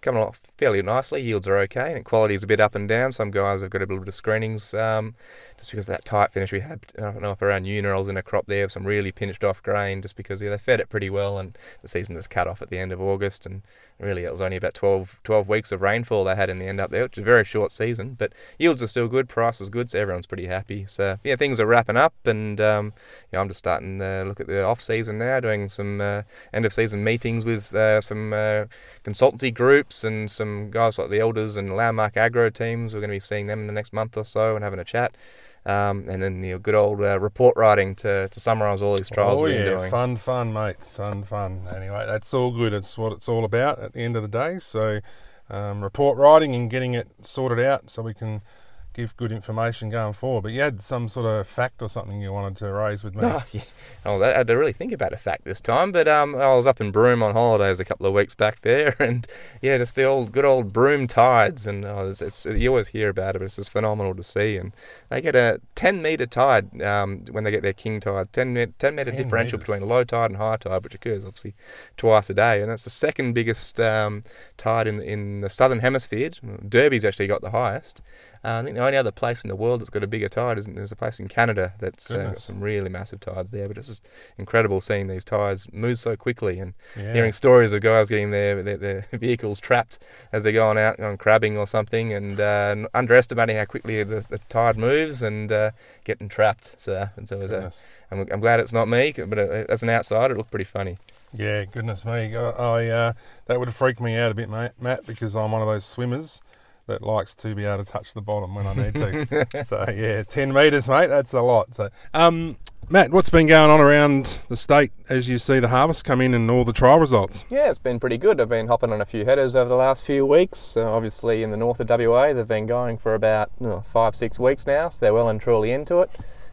coming 0.00 0.22
along 0.22 0.36
fairly 0.62 0.80
nicely. 0.80 1.20
Yields 1.20 1.48
are 1.48 1.58
okay, 1.58 1.92
and 1.92 2.04
quality 2.04 2.36
is 2.36 2.44
a 2.44 2.46
bit 2.46 2.60
up 2.60 2.76
and 2.76 2.88
down. 2.88 3.10
Some 3.10 3.32
guys 3.32 3.62
have 3.62 3.70
got 3.72 3.78
a 3.78 3.82
little 3.82 3.98
bit 3.98 4.06
of 4.06 4.14
screenings 4.14 4.72
um, 4.74 5.16
just 5.56 5.72
because 5.72 5.88
of 5.88 5.92
that 5.92 6.04
tight 6.04 6.32
finish 6.32 6.52
we 6.52 6.60
had 6.60 6.80
uh, 7.00 7.18
up 7.20 7.40
around 7.40 7.66
Unerals 7.66 8.08
in 8.08 8.16
a 8.16 8.22
crop 8.22 8.46
there, 8.46 8.64
of 8.64 8.72
some 8.72 8.84
really 8.84 9.12
pinched 9.12 9.44
off 9.44 9.62
grain, 9.62 10.02
just 10.02 10.16
because 10.16 10.42
yeah, 10.42 10.50
they 10.50 10.58
fed 10.58 10.80
it 10.80 10.88
pretty 10.88 11.08
well, 11.08 11.38
and 11.38 11.56
the 11.82 11.88
season 11.88 12.16
is 12.16 12.28
cut 12.28 12.48
off 12.48 12.62
at 12.62 12.70
the 12.70 12.78
end 12.78 12.92
of 12.92 13.00
August, 13.00 13.46
and 13.46 13.62
really 14.00 14.24
it 14.24 14.30
was 14.30 14.40
only 14.40 14.56
about 14.56 14.74
12, 14.74 15.20
12 15.22 15.48
weeks 15.48 15.72
of 15.72 15.80
rainfall 15.80 16.24
they 16.24 16.34
had 16.34 16.50
in 16.50 16.58
the 16.58 16.66
end 16.66 16.80
up 16.80 16.90
there, 16.90 17.02
which 17.02 17.16
is 17.16 17.22
a 17.22 17.24
very 17.24 17.44
short 17.44 17.70
season, 17.70 18.14
but 18.18 18.32
yields 18.58 18.82
are 18.82 18.88
still 18.88 19.06
good, 19.06 19.28
price 19.28 19.60
is 19.60 19.68
good, 19.68 19.90
so 19.90 20.00
everyone's 20.00 20.26
pretty 20.26 20.46
happy. 20.46 20.84
So 20.86 21.16
yeah, 21.22 21.36
things 21.36 21.60
are 21.60 21.66
wrapping 21.66 21.96
up, 21.96 22.14
and 22.24 22.60
um, 22.60 22.92
I'm 23.32 23.48
just 23.48 23.58
starting 23.58 24.00
to 24.00 24.24
look 24.26 24.40
at 24.40 24.48
the 24.48 24.64
off 24.64 24.80
season 24.80 25.18
now, 25.18 25.38
doing 25.38 25.68
some 25.68 26.00
uh, 26.00 26.22
end 26.52 26.66
of 26.66 26.72
season 26.72 27.04
meetings 27.04 27.44
with 27.44 27.74
uh, 27.74 28.00
some 28.00 28.32
uh, 28.32 28.64
consultancy 29.04 29.54
groups 29.54 30.02
and 30.02 30.28
some 30.28 30.51
guys 30.70 30.98
like 30.98 31.10
the 31.10 31.20
elders 31.20 31.56
and 31.56 31.76
landmark 31.76 32.16
agro 32.16 32.50
teams. 32.50 32.94
We're 32.94 33.00
going 33.00 33.10
to 33.10 33.16
be 33.16 33.20
seeing 33.20 33.46
them 33.46 33.60
in 33.60 33.66
the 33.66 33.72
next 33.72 33.92
month 33.92 34.16
or 34.16 34.24
so 34.24 34.54
and 34.54 34.64
having 34.64 34.78
a 34.78 34.84
chat. 34.84 35.16
Um, 35.64 36.08
and 36.08 36.20
then 36.22 36.40
the 36.40 36.58
good 36.58 36.74
old 36.74 37.00
uh, 37.00 37.20
report 37.20 37.56
writing 37.56 37.94
to, 37.96 38.28
to 38.28 38.40
summarise 38.40 38.82
all 38.82 38.96
these 38.96 39.08
trials 39.08 39.40
oh, 39.40 39.44
we've 39.44 39.54
yeah. 39.54 39.64
been 39.64 39.78
doing. 39.78 39.90
Fun, 39.90 40.16
fun, 40.16 40.52
mate. 40.52 40.82
Fun, 40.84 41.22
fun. 41.22 41.68
Anyway, 41.74 42.04
that's 42.06 42.34
all 42.34 42.50
good. 42.50 42.72
It's 42.72 42.98
what 42.98 43.12
it's 43.12 43.28
all 43.28 43.44
about 43.44 43.78
at 43.78 43.92
the 43.92 44.00
end 44.00 44.16
of 44.16 44.22
the 44.22 44.28
day. 44.28 44.58
So, 44.58 45.00
um, 45.48 45.82
report 45.82 46.18
writing 46.18 46.54
and 46.54 46.68
getting 46.68 46.94
it 46.94 47.08
sorted 47.20 47.64
out 47.64 47.90
so 47.90 48.02
we 48.02 48.14
can 48.14 48.42
give 48.92 49.16
good 49.16 49.32
information 49.32 49.90
going 49.90 50.12
forward. 50.12 50.42
But 50.42 50.52
you 50.52 50.60
had 50.60 50.82
some 50.82 51.08
sort 51.08 51.26
of 51.26 51.46
fact 51.46 51.82
or 51.82 51.88
something 51.88 52.20
you 52.20 52.32
wanted 52.32 52.56
to 52.58 52.72
raise 52.72 53.02
with 53.02 53.14
me. 53.14 53.22
Oh, 53.24 53.42
yeah. 53.52 53.62
I, 54.04 54.12
was, 54.12 54.22
I 54.22 54.28
had 54.28 54.46
to 54.48 54.56
really 54.56 54.72
think 54.72 54.92
about 54.92 55.12
a 55.12 55.16
fact 55.16 55.44
this 55.44 55.60
time, 55.60 55.92
but 55.92 56.08
um, 56.08 56.34
I 56.34 56.54
was 56.54 56.66
up 56.66 56.80
in 56.80 56.90
Broome 56.90 57.22
on 57.22 57.32
holidays 57.32 57.80
a 57.80 57.84
couple 57.84 58.06
of 58.06 58.14
weeks 58.14 58.34
back 58.34 58.60
there, 58.62 58.94
and 59.00 59.26
yeah, 59.60 59.78
just 59.78 59.94
the 59.94 60.04
old 60.04 60.32
good 60.32 60.44
old 60.44 60.72
Broome 60.72 61.06
tides, 61.06 61.66
and 61.66 61.84
oh, 61.84 62.08
it's, 62.08 62.22
it's, 62.22 62.46
you 62.46 62.70
always 62.70 62.88
hear 62.88 63.08
about 63.08 63.36
it, 63.36 63.38
but 63.38 63.44
it's 63.46 63.56
just 63.56 63.70
phenomenal 63.70 64.14
to 64.14 64.22
see. 64.22 64.56
And 64.56 64.72
they 65.08 65.20
get 65.20 65.36
a 65.36 65.60
10 65.74 66.02
metre 66.02 66.26
tide 66.26 66.82
um, 66.82 67.24
when 67.30 67.44
they 67.44 67.50
get 67.50 67.62
their 67.62 67.72
king 67.72 68.00
tide, 68.00 68.32
10, 68.32 68.74
10 68.78 68.94
metre 68.94 69.10
10 69.10 69.16
differential 69.16 69.58
metres. 69.58 69.74
between 69.74 69.88
low 69.88 70.04
tide 70.04 70.30
and 70.30 70.36
high 70.36 70.56
tide, 70.56 70.84
which 70.84 70.94
occurs 70.94 71.24
obviously 71.24 71.54
twice 71.96 72.30
a 72.30 72.34
day, 72.34 72.62
and 72.62 72.70
it's 72.70 72.84
the 72.84 72.90
second 72.90 73.32
biggest 73.32 73.80
um, 73.80 74.24
tide 74.56 74.86
in 74.86 75.00
in 75.00 75.40
the 75.40 75.50
southern 75.50 75.78
hemisphere. 75.78 76.30
Derby's 76.68 77.04
actually 77.04 77.26
got 77.26 77.40
the 77.40 77.50
highest. 77.50 78.02
Uh, 78.44 78.58
I 78.60 78.62
think 78.64 78.74
the 78.76 78.84
only 78.84 78.96
other 78.96 79.12
place 79.12 79.44
in 79.44 79.48
the 79.48 79.56
world 79.56 79.80
that's 79.80 79.90
got 79.90 80.02
a 80.02 80.06
bigger 80.08 80.28
tide 80.28 80.58
is 80.58 80.66
there's 80.66 80.90
a 80.90 80.96
place 80.96 81.20
in 81.20 81.28
Canada 81.28 81.72
that's 81.78 82.10
uh, 82.10 82.24
got 82.24 82.38
some 82.38 82.60
really 82.60 82.88
massive 82.88 83.20
tides 83.20 83.52
there. 83.52 83.68
But 83.68 83.78
it's 83.78 83.86
just 83.86 84.08
incredible 84.36 84.80
seeing 84.80 85.06
these 85.06 85.24
tides 85.24 85.68
move 85.72 85.98
so 85.98 86.16
quickly 86.16 86.58
and 86.58 86.74
Yeah. 86.96 87.12
hearing 87.12 87.32
stories 87.32 87.72
of 87.72 87.82
guys 87.82 88.08
getting 88.08 88.32
their, 88.32 88.62
their, 88.62 88.76
their 88.76 89.06
vehicles 89.12 89.60
trapped 89.60 90.00
as 90.32 90.42
they're 90.42 90.52
going 90.52 90.76
out 90.76 90.98
on 90.98 91.16
crabbing 91.18 91.56
or 91.56 91.66
something 91.68 92.12
and 92.12 92.40
uh, 92.40 92.88
underestimating 92.94 93.56
how 93.56 93.64
quickly 93.64 94.02
the, 94.02 94.26
the 94.28 94.38
tide 94.48 94.76
moves 94.76 95.22
and 95.22 95.52
uh, 95.52 95.70
getting 96.04 96.28
trapped. 96.28 96.74
So, 96.78 97.08
and 97.16 97.28
so 97.28 97.38
was 97.38 97.52
a. 97.52 97.70
I'm, 98.10 98.26
I'm 98.30 98.40
glad 98.40 98.60
it's 98.60 98.72
not 98.72 98.88
me, 98.88 99.12
but 99.12 99.38
uh, 99.38 99.64
as 99.68 99.82
an 99.82 99.88
outsider, 99.90 100.34
it 100.34 100.36
looked 100.36 100.50
pretty 100.50 100.64
funny. 100.64 100.98
Yeah, 101.32 101.64
goodness 101.64 102.04
me. 102.04 102.36
I, 102.36 102.50
I 102.50 102.86
uh, 102.88 103.12
that 103.46 103.58
would 103.58 103.68
have 103.68 103.74
freaked 103.76 104.00
me 104.00 104.18
out 104.18 104.30
a 104.32 104.34
bit, 104.34 104.50
mate, 104.50 104.72
Matt, 104.80 105.06
because 105.06 105.34
I'm 105.34 105.52
one 105.52 105.62
of 105.62 105.68
those 105.68 105.84
swimmers 105.86 106.42
that 106.86 107.02
likes 107.02 107.34
to 107.36 107.54
be 107.54 107.64
able 107.64 107.84
to 107.84 107.90
touch 107.90 108.14
the 108.14 108.20
bottom 108.20 108.54
when 108.54 108.66
I 108.66 108.74
need 108.74 108.94
to. 108.94 109.64
so 109.64 109.84
yeah, 109.94 110.22
ten 110.24 110.52
meters, 110.52 110.88
mate. 110.88 111.08
That's 111.08 111.32
a 111.32 111.40
lot. 111.40 111.74
So, 111.74 111.88
um, 112.14 112.56
Matt, 112.88 113.10
what's 113.12 113.30
been 113.30 113.46
going 113.46 113.70
on 113.70 113.80
around 113.80 114.38
the 114.48 114.56
state 114.56 114.92
as 115.08 115.28
you 115.28 115.38
see 115.38 115.60
the 115.60 115.68
harvest 115.68 116.04
come 116.04 116.20
in 116.20 116.34
and 116.34 116.50
all 116.50 116.64
the 116.64 116.72
trial 116.72 116.98
results? 116.98 117.44
Yeah, 117.50 117.70
it's 117.70 117.78
been 117.78 118.00
pretty 118.00 118.18
good. 118.18 118.40
I've 118.40 118.48
been 118.48 118.66
hopping 118.66 118.92
on 118.92 119.00
a 119.00 119.06
few 119.06 119.24
headers 119.24 119.56
over 119.56 119.68
the 119.68 119.76
last 119.76 120.04
few 120.04 120.26
weeks. 120.26 120.76
Uh, 120.76 120.90
obviously, 120.90 121.42
in 121.42 121.50
the 121.50 121.56
north 121.56 121.80
of 121.80 121.88
WA, 121.88 122.32
they've 122.32 122.46
been 122.46 122.66
going 122.66 122.98
for 122.98 123.14
about 123.14 123.50
you 123.60 123.68
know, 123.68 123.84
five, 123.92 124.14
six 124.14 124.38
weeks 124.38 124.66
now, 124.66 124.88
so 124.88 124.98
they're 125.00 125.14
well 125.14 125.28
and 125.28 125.40
truly 125.40 125.70
into 125.70 126.00
it. 126.00 126.10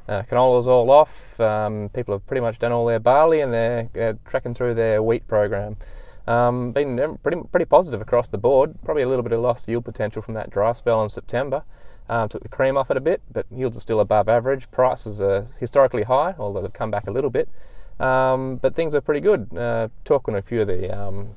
Uh, 0.07 0.23
canola's 0.23 0.67
all 0.67 0.89
off. 0.89 1.39
Um, 1.39 1.89
people 1.89 2.15
have 2.15 2.25
pretty 2.25 2.41
much 2.41 2.57
done 2.57 2.71
all 2.71 2.85
their 2.85 2.99
barley 2.99 3.41
and 3.41 3.53
they're, 3.53 3.89
uh 3.99 4.13
tracking 4.27 4.53
through 4.53 4.73
their 4.73 5.03
wheat 5.03 5.27
program. 5.27 5.77
Um, 6.29 6.71
been 6.73 6.99
um, 6.99 7.17
pretty 7.17 7.41
pretty 7.51 7.65
positive 7.65 8.01
across 8.01 8.27
the 8.27 8.37
board. 8.37 8.75
Probably 8.85 9.01
a 9.01 9.09
little 9.09 9.23
bit 9.23 9.31
of 9.31 9.41
lost 9.41 9.67
yield 9.67 9.83
potential 9.83 10.21
from 10.21 10.35
that 10.35 10.51
dry 10.51 10.73
spell 10.73 11.01
in 11.03 11.09
September. 11.09 11.63
Um, 12.07 12.29
took 12.29 12.43
the 12.43 12.49
cream 12.49 12.77
off 12.77 12.91
it 12.91 12.97
a 12.97 13.01
bit, 13.01 13.21
but 13.31 13.47
yields 13.51 13.75
are 13.77 13.79
still 13.79 13.99
above 13.99 14.29
average. 14.29 14.69
Prices 14.69 15.19
are 15.19 15.47
historically 15.59 16.03
high, 16.03 16.35
although 16.37 16.61
they've 16.61 16.71
come 16.71 16.91
back 16.91 17.07
a 17.07 17.11
little 17.11 17.31
bit. 17.31 17.49
Um, 17.99 18.57
but 18.57 18.75
things 18.75 18.93
are 18.93 19.01
pretty 19.01 19.21
good. 19.21 19.55
Uh, 19.57 19.89
talking 20.05 20.33
to 20.33 20.37
a 20.37 20.41
few 20.43 20.61
of 20.61 20.67
the 20.67 20.95
um, 20.95 21.29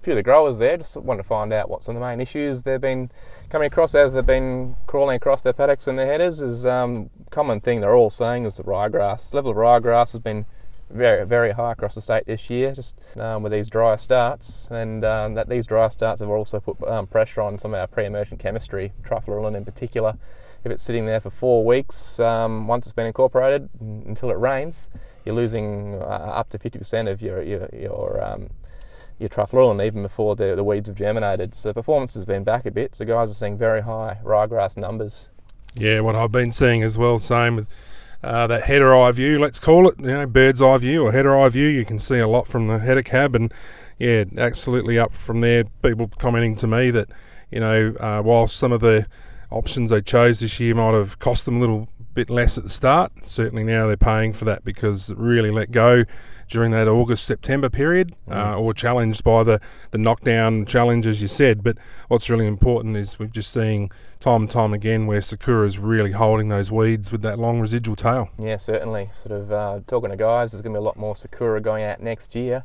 few 0.00 0.12
of 0.12 0.16
the 0.16 0.22
growers 0.22 0.58
there, 0.58 0.76
just 0.76 0.96
wanted 0.96 1.22
to 1.22 1.28
find 1.28 1.52
out 1.52 1.68
what 1.68 1.82
some 1.82 1.96
of 1.96 2.00
the 2.00 2.06
main 2.06 2.20
issues 2.20 2.62
they've 2.62 2.80
been 2.80 3.10
coming 3.50 3.66
across 3.66 3.96
as 3.96 4.12
they've 4.12 4.24
been 4.24 4.76
crawling 4.86 5.16
across 5.16 5.42
their 5.42 5.52
paddocks 5.52 5.88
and 5.88 5.98
their 5.98 6.06
headers. 6.06 6.40
Is 6.40 6.64
um, 6.64 7.10
common 7.30 7.60
thing 7.60 7.80
they're 7.80 7.96
all 7.96 8.10
saying 8.10 8.44
is 8.44 8.56
the 8.56 8.62
ryegrass 8.62 9.34
level 9.34 9.50
of 9.50 9.56
ryegrass 9.56 10.12
has 10.12 10.20
been 10.20 10.46
very 10.90 11.26
very 11.26 11.52
high 11.52 11.72
across 11.72 11.94
the 11.94 12.00
state 12.00 12.26
this 12.26 12.48
year, 12.50 12.72
just 12.72 12.96
um, 13.16 13.42
with 13.42 13.52
these 13.52 13.68
drier 13.68 13.96
starts, 13.96 14.68
and 14.70 15.04
um, 15.04 15.34
that 15.34 15.48
these 15.48 15.66
drier 15.66 15.90
starts 15.90 16.20
have 16.20 16.30
also 16.30 16.60
put 16.60 16.82
um, 16.88 17.06
pressure 17.06 17.40
on 17.40 17.58
some 17.58 17.74
of 17.74 17.80
our 17.80 17.86
pre-emergent 17.86 18.40
chemistry, 18.40 18.92
trifluralin 19.02 19.56
in 19.56 19.64
particular. 19.64 20.16
If 20.64 20.72
it's 20.72 20.82
sitting 20.82 21.06
there 21.06 21.20
for 21.20 21.30
four 21.30 21.64
weeks, 21.64 22.18
um, 22.18 22.66
once 22.66 22.86
it's 22.86 22.92
been 22.92 23.06
incorporated 23.06 23.68
until 23.80 24.30
it 24.30 24.38
rains, 24.38 24.90
you're 25.24 25.34
losing 25.34 25.94
uh, 25.94 26.06
up 26.06 26.48
to 26.50 26.58
50% 26.58 27.10
of 27.10 27.22
your 27.22 27.42
your, 27.42 27.68
your 27.72 28.22
um, 28.24 28.50
your 29.18 29.28
trifluralin 29.28 29.84
even 29.84 30.02
before 30.02 30.36
the, 30.36 30.54
the 30.54 30.64
weeds 30.64 30.88
have 30.88 30.96
germinated. 30.96 31.54
So 31.54 31.72
performance 31.72 32.14
has 32.14 32.24
been 32.24 32.44
back 32.44 32.66
a 32.66 32.70
bit. 32.70 32.94
So 32.94 33.04
guys 33.04 33.30
are 33.30 33.34
seeing 33.34 33.56
very 33.56 33.82
high 33.82 34.18
ryegrass 34.22 34.76
numbers. 34.76 35.30
Yeah, 35.74 36.00
what 36.00 36.14
I've 36.14 36.32
been 36.32 36.52
seeing 36.52 36.82
as 36.82 36.96
well, 36.96 37.18
same 37.18 37.56
with 37.56 37.68
uh, 38.26 38.46
that 38.48 38.64
header 38.64 38.94
eye 38.94 39.12
view, 39.12 39.38
let's 39.38 39.60
call 39.60 39.88
it, 39.88 39.94
you 40.00 40.06
know, 40.06 40.26
bird's 40.26 40.60
eye 40.60 40.76
view 40.78 41.06
or 41.06 41.12
header 41.12 41.38
eye 41.38 41.48
view. 41.48 41.68
You 41.68 41.84
can 41.84 42.00
see 42.00 42.18
a 42.18 42.26
lot 42.26 42.48
from 42.48 42.66
the 42.66 42.80
header 42.80 43.02
cab, 43.02 43.36
and 43.36 43.54
yeah, 43.98 44.24
absolutely 44.36 44.98
up 44.98 45.14
from 45.14 45.40
there. 45.40 45.64
People 45.82 46.10
commenting 46.18 46.56
to 46.56 46.66
me 46.66 46.90
that, 46.90 47.08
you 47.52 47.60
know, 47.60 47.94
uh, 48.00 48.20
while 48.22 48.48
some 48.48 48.72
of 48.72 48.80
the 48.80 49.06
options 49.50 49.90
they 49.90 50.00
chose 50.00 50.40
this 50.40 50.58
year 50.58 50.74
might 50.74 50.92
have 50.92 51.20
cost 51.20 51.44
them 51.44 51.58
a 51.58 51.60
little 51.60 51.88
bit 52.14 52.28
less 52.28 52.58
at 52.58 52.64
the 52.64 52.70
start, 52.70 53.12
certainly 53.22 53.62
now 53.62 53.86
they're 53.86 53.96
paying 53.96 54.32
for 54.32 54.44
that 54.44 54.64
because 54.64 55.08
it 55.08 55.18
really 55.18 55.52
let 55.52 55.70
go 55.70 56.02
during 56.48 56.72
that 56.72 56.88
August 56.88 57.26
September 57.26 57.68
period, 57.70 58.12
uh, 58.28 58.56
or 58.56 58.74
challenged 58.74 59.22
by 59.22 59.44
the 59.44 59.60
the 59.92 59.98
knockdown 59.98 60.66
challenge, 60.66 61.06
as 61.06 61.22
you 61.22 61.28
said. 61.28 61.62
But 61.62 61.78
what's 62.08 62.28
really 62.28 62.46
important 62.48 62.96
is 62.96 63.20
we're 63.20 63.26
just 63.26 63.52
seeing 63.52 63.90
time 64.20 64.42
and 64.42 64.50
time 64.50 64.72
again 64.72 65.06
where 65.06 65.20
Sakura 65.20 65.66
is 65.66 65.78
really 65.78 66.12
holding 66.12 66.48
those 66.48 66.70
weeds 66.70 67.12
with 67.12 67.22
that 67.22 67.38
long 67.38 67.60
residual 67.60 67.96
tail. 67.96 68.30
Yeah, 68.38 68.56
certainly. 68.56 69.10
Sort 69.12 69.32
of 69.32 69.52
uh, 69.52 69.80
talking 69.86 70.10
to 70.10 70.16
guys, 70.16 70.52
there's 70.52 70.62
going 70.62 70.74
to 70.74 70.80
be 70.80 70.82
a 70.82 70.84
lot 70.84 70.96
more 70.96 71.14
Sakura 71.14 71.60
going 71.60 71.84
out 71.84 72.00
next 72.00 72.34
year 72.34 72.64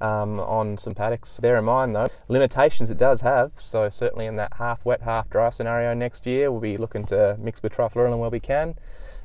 um, 0.00 0.40
on 0.40 0.78
some 0.78 0.94
paddocks. 0.94 1.38
Bear 1.40 1.58
in 1.58 1.64
mind, 1.64 1.94
though, 1.94 2.08
limitations 2.28 2.90
it 2.90 2.98
does 2.98 3.20
have. 3.20 3.52
So, 3.58 3.88
certainly 3.88 4.26
in 4.26 4.36
that 4.36 4.54
half 4.58 4.84
wet, 4.84 5.02
half 5.02 5.28
dry 5.30 5.50
scenario 5.50 5.94
next 5.94 6.26
year, 6.26 6.50
we'll 6.50 6.60
be 6.60 6.76
looking 6.76 7.04
to 7.06 7.36
mix 7.38 7.62
with 7.62 7.72
trifluralin 7.72 8.18
where 8.18 8.30
we 8.30 8.40
can. 8.40 8.74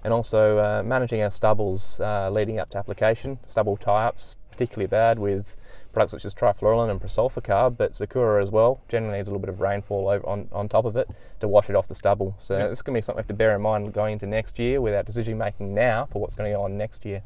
And 0.04 0.14
also 0.14 0.60
uh, 0.60 0.84
managing 0.84 1.22
our 1.24 1.32
stubbles 1.32 2.00
uh, 2.00 2.30
leading 2.30 2.60
up 2.60 2.70
to 2.72 2.78
application. 2.78 3.40
Stubble 3.46 3.78
tie 3.78 4.06
ups, 4.06 4.36
particularly 4.52 4.88
bad 4.88 5.18
with 5.18 5.56
products 5.95 6.12
such 6.12 6.25
as 6.25 6.36
trifluralin 6.36 6.91
and 6.91 7.01
prosulfocarb, 7.01 7.77
but 7.77 7.95
Sakura 7.95 8.41
as 8.41 8.51
well 8.51 8.81
generally 8.88 9.17
needs 9.17 9.27
a 9.27 9.31
little 9.31 9.39
bit 9.39 9.49
of 9.49 9.60
rainfall 9.62 10.08
over 10.10 10.27
on, 10.29 10.47
on 10.51 10.69
top 10.69 10.86
of 10.86 10.95
it 10.95 11.10
to 11.39 11.47
wash 11.47 11.69
it 11.69 11.75
off 11.75 11.88
the 11.88 11.95
stubble. 11.95 12.36
So 12.38 12.58
Yep. 12.58 12.69
this 12.69 12.77
is 12.77 12.81
going 12.84 12.93
to 12.93 12.97
be 12.97 13.01
something 13.01 13.17
we 13.17 13.21
have 13.21 13.27
to 13.29 13.34
bear 13.34 13.55
in 13.55 13.62
mind 13.62 13.91
going 13.93 14.13
into 14.13 14.27
next 14.27 14.60
year 14.60 14.79
with 14.81 14.93
our 14.93 15.01
decision 15.01 15.38
making 15.39 15.73
now 15.73 16.08
for 16.12 16.21
what's 16.21 16.36
going 16.36 16.51
to 16.51 16.55
go 16.58 16.62
on 16.63 16.77
next 16.77 17.05
year. 17.05 17.23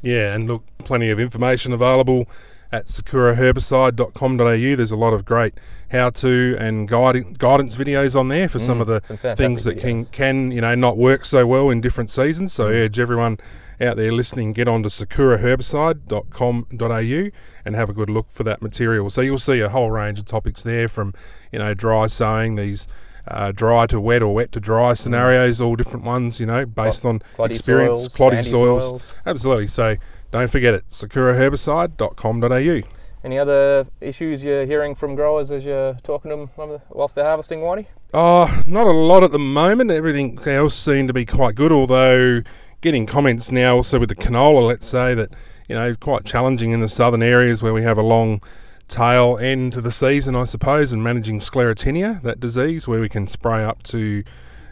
Yeah, 0.00 0.34
and 0.34 0.48
look, 0.48 0.64
plenty 0.78 1.10
of 1.10 1.20
information 1.20 1.72
available 1.72 2.26
at 2.72 2.86
sakuraherbicide.com.au. 2.86 4.76
There's 4.76 4.92
a 4.92 4.96
lot 4.96 5.12
of 5.12 5.24
great 5.24 5.54
how-to 5.90 6.56
and 6.58 6.88
guiding, 6.88 7.34
guidance 7.34 7.76
videos 7.76 8.18
on 8.18 8.28
there 8.28 8.48
for 8.48 8.58
some 8.58 8.78
mm, 8.78 8.82
of 8.82 8.86
the 8.86 9.00
things 9.36 9.64
that 9.64 9.78
can, 9.78 10.04
videos. 10.06 10.12
can 10.12 10.50
you 10.50 10.60
know 10.60 10.74
not 10.74 10.96
work 10.96 11.24
so 11.24 11.46
well 11.46 11.70
in 11.70 11.80
different 11.80 12.10
seasons. 12.10 12.52
So 12.52 12.68
I 12.68 12.72
urge 12.72 12.98
everyone 12.98 13.38
out 13.82 13.96
there 13.96 14.12
listening 14.12 14.52
get 14.52 14.68
on 14.68 14.82
to 14.82 14.88
sakuraherbicide.com.au 14.88 17.30
and 17.64 17.74
have 17.74 17.88
a 17.90 17.92
good 17.92 18.10
look 18.10 18.30
for 18.30 18.44
that 18.44 18.62
material. 18.62 19.10
So 19.10 19.20
you'll 19.20 19.38
see 19.38 19.60
a 19.60 19.68
whole 19.68 19.90
range 19.90 20.18
of 20.18 20.24
topics 20.24 20.62
there 20.62 20.88
from 20.88 21.12
you 21.50 21.58
know 21.58 21.74
dry 21.74 22.06
sowing 22.06 22.54
these. 22.56 22.88
Uh, 23.24 23.52
dry 23.52 23.86
to 23.86 24.00
wet 24.00 24.20
or 24.20 24.34
wet 24.34 24.50
to 24.50 24.58
dry 24.58 24.94
scenarios, 24.94 25.60
all 25.60 25.76
different 25.76 26.04
ones, 26.04 26.40
you 26.40 26.46
know, 26.46 26.66
based 26.66 27.06
on 27.06 27.22
experience, 27.38 28.00
soils, 28.00 28.16
cloddy 28.16 28.44
soils. 28.44 28.84
soils. 28.84 29.14
Absolutely. 29.24 29.68
So 29.68 29.94
don't 30.32 30.50
forget 30.50 30.74
it, 30.74 30.88
sakuraherbicide.com.au. 30.88 32.88
Any 33.24 33.38
other 33.38 33.86
issues 34.00 34.42
you're 34.42 34.66
hearing 34.66 34.96
from 34.96 35.14
growers 35.14 35.52
as 35.52 35.64
you're 35.64 35.94
talking 36.02 36.30
to 36.30 36.36
them 36.36 36.50
whilst 36.90 37.14
they're 37.14 37.24
harvesting, 37.24 37.60
Whitey? 37.60 37.86
Oh, 38.12 38.64
not 38.66 38.88
a 38.88 38.90
lot 38.90 39.22
at 39.22 39.30
the 39.30 39.38
moment. 39.38 39.92
Everything 39.92 40.36
else 40.44 40.74
seemed 40.74 41.06
to 41.08 41.14
be 41.14 41.24
quite 41.24 41.54
good, 41.54 41.70
although 41.70 42.42
getting 42.82 43.06
comments 43.06 43.50
now 43.50 43.76
also 43.76 43.98
with 43.98 44.10
the 44.10 44.14
canola, 44.14 44.66
let's 44.66 44.86
say 44.86 45.14
that, 45.14 45.30
you 45.68 45.74
know, 45.74 45.94
quite 45.94 46.24
challenging 46.24 46.72
in 46.72 46.80
the 46.80 46.88
southern 46.88 47.22
areas 47.22 47.62
where 47.62 47.72
we 47.72 47.82
have 47.82 47.96
a 47.96 48.02
long 48.02 48.42
tail 48.88 49.38
end 49.38 49.72
to 49.72 49.80
the 49.80 49.92
season, 49.92 50.36
I 50.36 50.44
suppose, 50.44 50.92
and 50.92 51.02
managing 51.02 51.38
sclerotinia, 51.38 52.20
that 52.22 52.40
disease, 52.40 52.86
where 52.86 53.00
we 53.00 53.08
can 53.08 53.28
spray 53.28 53.64
up 53.64 53.82
to, 53.84 54.24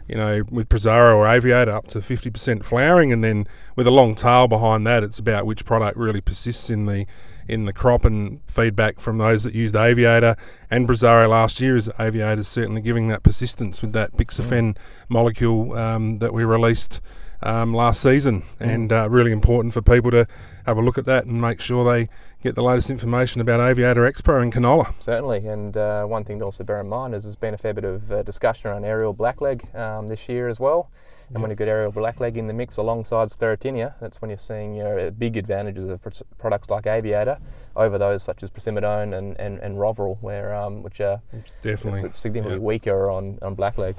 you 0.07 0.15
know, 0.15 0.43
with 0.51 0.67
Prosaro 0.67 1.15
or 1.15 1.25
Aviator 1.25 1.71
up 1.71 1.87
to 1.87 1.99
50% 1.99 2.65
flowering, 2.65 3.13
and 3.13 3.23
then 3.23 3.47
with 3.77 3.87
a 3.87 3.91
long 3.91 4.13
tail 4.13 4.47
behind 4.47 4.85
that, 4.85 5.03
it's 5.03 5.17
about 5.17 5.45
which 5.45 5.63
product 5.65 5.97
really 5.97 6.21
persists 6.21 6.69
in 6.69 6.85
the 6.85 7.05
in 7.47 7.65
the 7.65 7.73
crop 7.73 8.05
and 8.05 8.39
feedback 8.47 8.99
from 8.99 9.17
those 9.17 9.43
that 9.43 9.53
used 9.53 9.75
Aviator 9.75 10.37
and 10.69 10.87
Prosaro 10.87 11.27
last 11.27 11.59
year 11.59 11.75
is 11.75 11.89
Aviator 11.99 12.43
certainly 12.43 12.81
giving 12.81 13.09
that 13.09 13.23
persistence 13.23 13.81
with 13.81 13.91
that 13.93 14.15
Bixafen 14.15 14.77
molecule 15.09 15.73
um, 15.73 16.19
that 16.19 16.33
we 16.33 16.45
released 16.45 17.01
um, 17.43 17.73
last 17.73 18.01
season, 18.01 18.43
and 18.59 18.91
uh, 18.91 19.09
really 19.09 19.31
important 19.31 19.73
for 19.73 19.81
people 19.81 20.11
to 20.11 20.27
have 20.65 20.77
a 20.77 20.81
look 20.81 20.97
at 20.97 21.05
that 21.05 21.25
and 21.25 21.41
make 21.41 21.59
sure 21.61 21.83
they 21.91 22.09
get 22.43 22.55
the 22.55 22.63
latest 22.63 22.89
information 22.89 23.41
about 23.41 23.59
Aviator 23.59 24.11
Xpro 24.11 24.41
and 24.41 24.53
canola. 24.53 24.93
Certainly, 24.99 25.47
and 25.47 25.75
uh, 25.77 26.05
one 26.05 26.23
thing 26.23 26.39
to 26.39 26.45
also 26.45 26.63
bear 26.63 26.79
in 26.79 26.89
mind 26.89 27.13
is 27.15 27.23
there's 27.23 27.35
been 27.35 27.53
a 27.53 27.57
fair 27.57 27.73
bit 27.73 27.83
of 27.85 28.11
uh, 28.11 28.23
discussion 28.23 28.69
around 28.69 28.85
aerial 28.85 29.13
blackleg 29.13 29.73
um, 29.75 30.07
this 30.07 30.27
year 30.29 30.47
as 30.47 30.59
well. 30.59 30.89
And 31.33 31.41
when 31.41 31.49
you 31.49 31.55
get 31.55 31.69
aerial 31.69 31.93
blackleg 31.93 32.35
in 32.35 32.47
the 32.47 32.53
mix 32.53 32.75
alongside 32.75 33.29
sclerotinia, 33.29 33.93
that's 34.01 34.21
when 34.21 34.29
you're 34.29 34.37
seeing 34.37 34.75
your 34.75 34.99
uh, 34.99 35.09
big 35.11 35.37
advantages 35.37 35.85
of 35.85 36.01
pr- 36.01 36.09
products 36.37 36.69
like 36.69 36.85
Aviator 36.87 37.37
over 37.73 37.97
those 37.97 38.21
such 38.21 38.43
as 38.43 38.49
procymidone 38.49 39.17
and, 39.17 39.39
and, 39.39 39.57
and 39.59 39.77
Rovral, 39.77 40.17
where, 40.19 40.53
um, 40.53 40.83
which 40.83 40.99
are 40.99 41.21
Definitely. 41.61 42.01
significantly 42.15 42.55
Yeah. 42.55 42.59
weaker 42.59 43.09
on, 43.09 43.39
on 43.41 43.55
blackleg. 43.55 43.95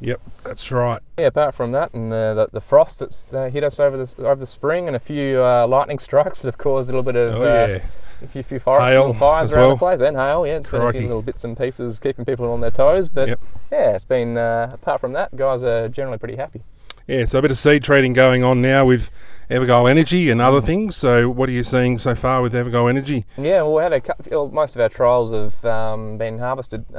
Yep, 0.00 0.20
that's 0.44 0.70
right. 0.70 1.00
Yeah, 1.18 1.26
apart 1.26 1.54
from 1.54 1.72
that, 1.72 1.94
and 1.94 2.12
the, 2.12 2.34
the, 2.34 2.48
the 2.54 2.60
frost 2.60 2.98
that's 2.98 3.26
uh, 3.32 3.48
hit 3.48 3.64
us 3.64 3.80
over 3.80 3.96
the 4.04 4.14
over 4.26 4.34
the 4.36 4.46
spring, 4.46 4.86
and 4.86 4.94
a 4.94 5.00
few 5.00 5.42
uh, 5.42 5.66
lightning 5.66 5.98
strikes 5.98 6.42
that 6.42 6.48
have 6.48 6.58
caused 6.58 6.88
a 6.90 6.92
little 6.92 7.02
bit 7.04 7.16
of 7.16 7.34
Oh, 7.36 7.42
uh, 7.44 7.78
a 8.22 8.26
few, 8.26 8.42
few 8.42 8.58
forest 8.58 8.86
Hail 8.90 9.00
little 9.06 9.14
fires 9.14 9.52
around 9.52 9.60
well. 9.66 9.70
the 9.76 9.78
place, 9.78 10.00
and 10.00 10.16
hail. 10.16 10.46
Yeah, 10.46 10.56
it's 10.56 10.68
been 10.70 10.82
a 10.82 10.92
few 10.92 11.02
little 11.02 11.22
bits 11.22 11.44
and 11.44 11.56
pieces 11.56 11.98
keeping 12.00 12.24
people 12.24 12.50
on 12.52 12.60
their 12.60 12.70
toes. 12.70 13.08
But 13.08 13.28
Yep. 13.28 13.40
yeah, 13.72 13.94
it's 13.94 14.04
been 14.04 14.36
uh, 14.36 14.70
apart 14.74 15.00
from 15.00 15.12
that, 15.12 15.34
guys 15.36 15.62
are 15.62 15.88
generally 15.88 16.18
pretty 16.18 16.36
happy. 16.36 16.62
Yeah, 17.06 17.26
so 17.26 17.38
a 17.38 17.42
bit 17.42 17.50
of 17.50 17.58
seed 17.58 17.84
trading 17.84 18.14
going 18.14 18.42
on 18.42 18.62
now 18.62 18.86
with 18.86 19.10
EverGol 19.50 19.90
Energy 19.90 20.30
and 20.30 20.40
other 20.40 20.62
things. 20.62 20.96
So, 20.96 21.28
what 21.28 21.50
are 21.50 21.52
you 21.52 21.62
seeing 21.62 21.98
so 21.98 22.14
far 22.14 22.40
with 22.40 22.54
EverGol 22.54 22.88
Energy? 22.88 23.26
Yeah, 23.36 23.60
well, 23.60 23.74
we 23.74 23.82
had 23.82 23.92
a 23.92 24.00
cou- 24.00 24.14
well, 24.30 24.48
most 24.48 24.74
of 24.74 24.80
our 24.80 24.88
trials 24.88 25.30
have 25.30 25.62
um, 25.66 26.16
been 26.16 26.38
harvested 26.38 26.86
uh, 26.94 26.98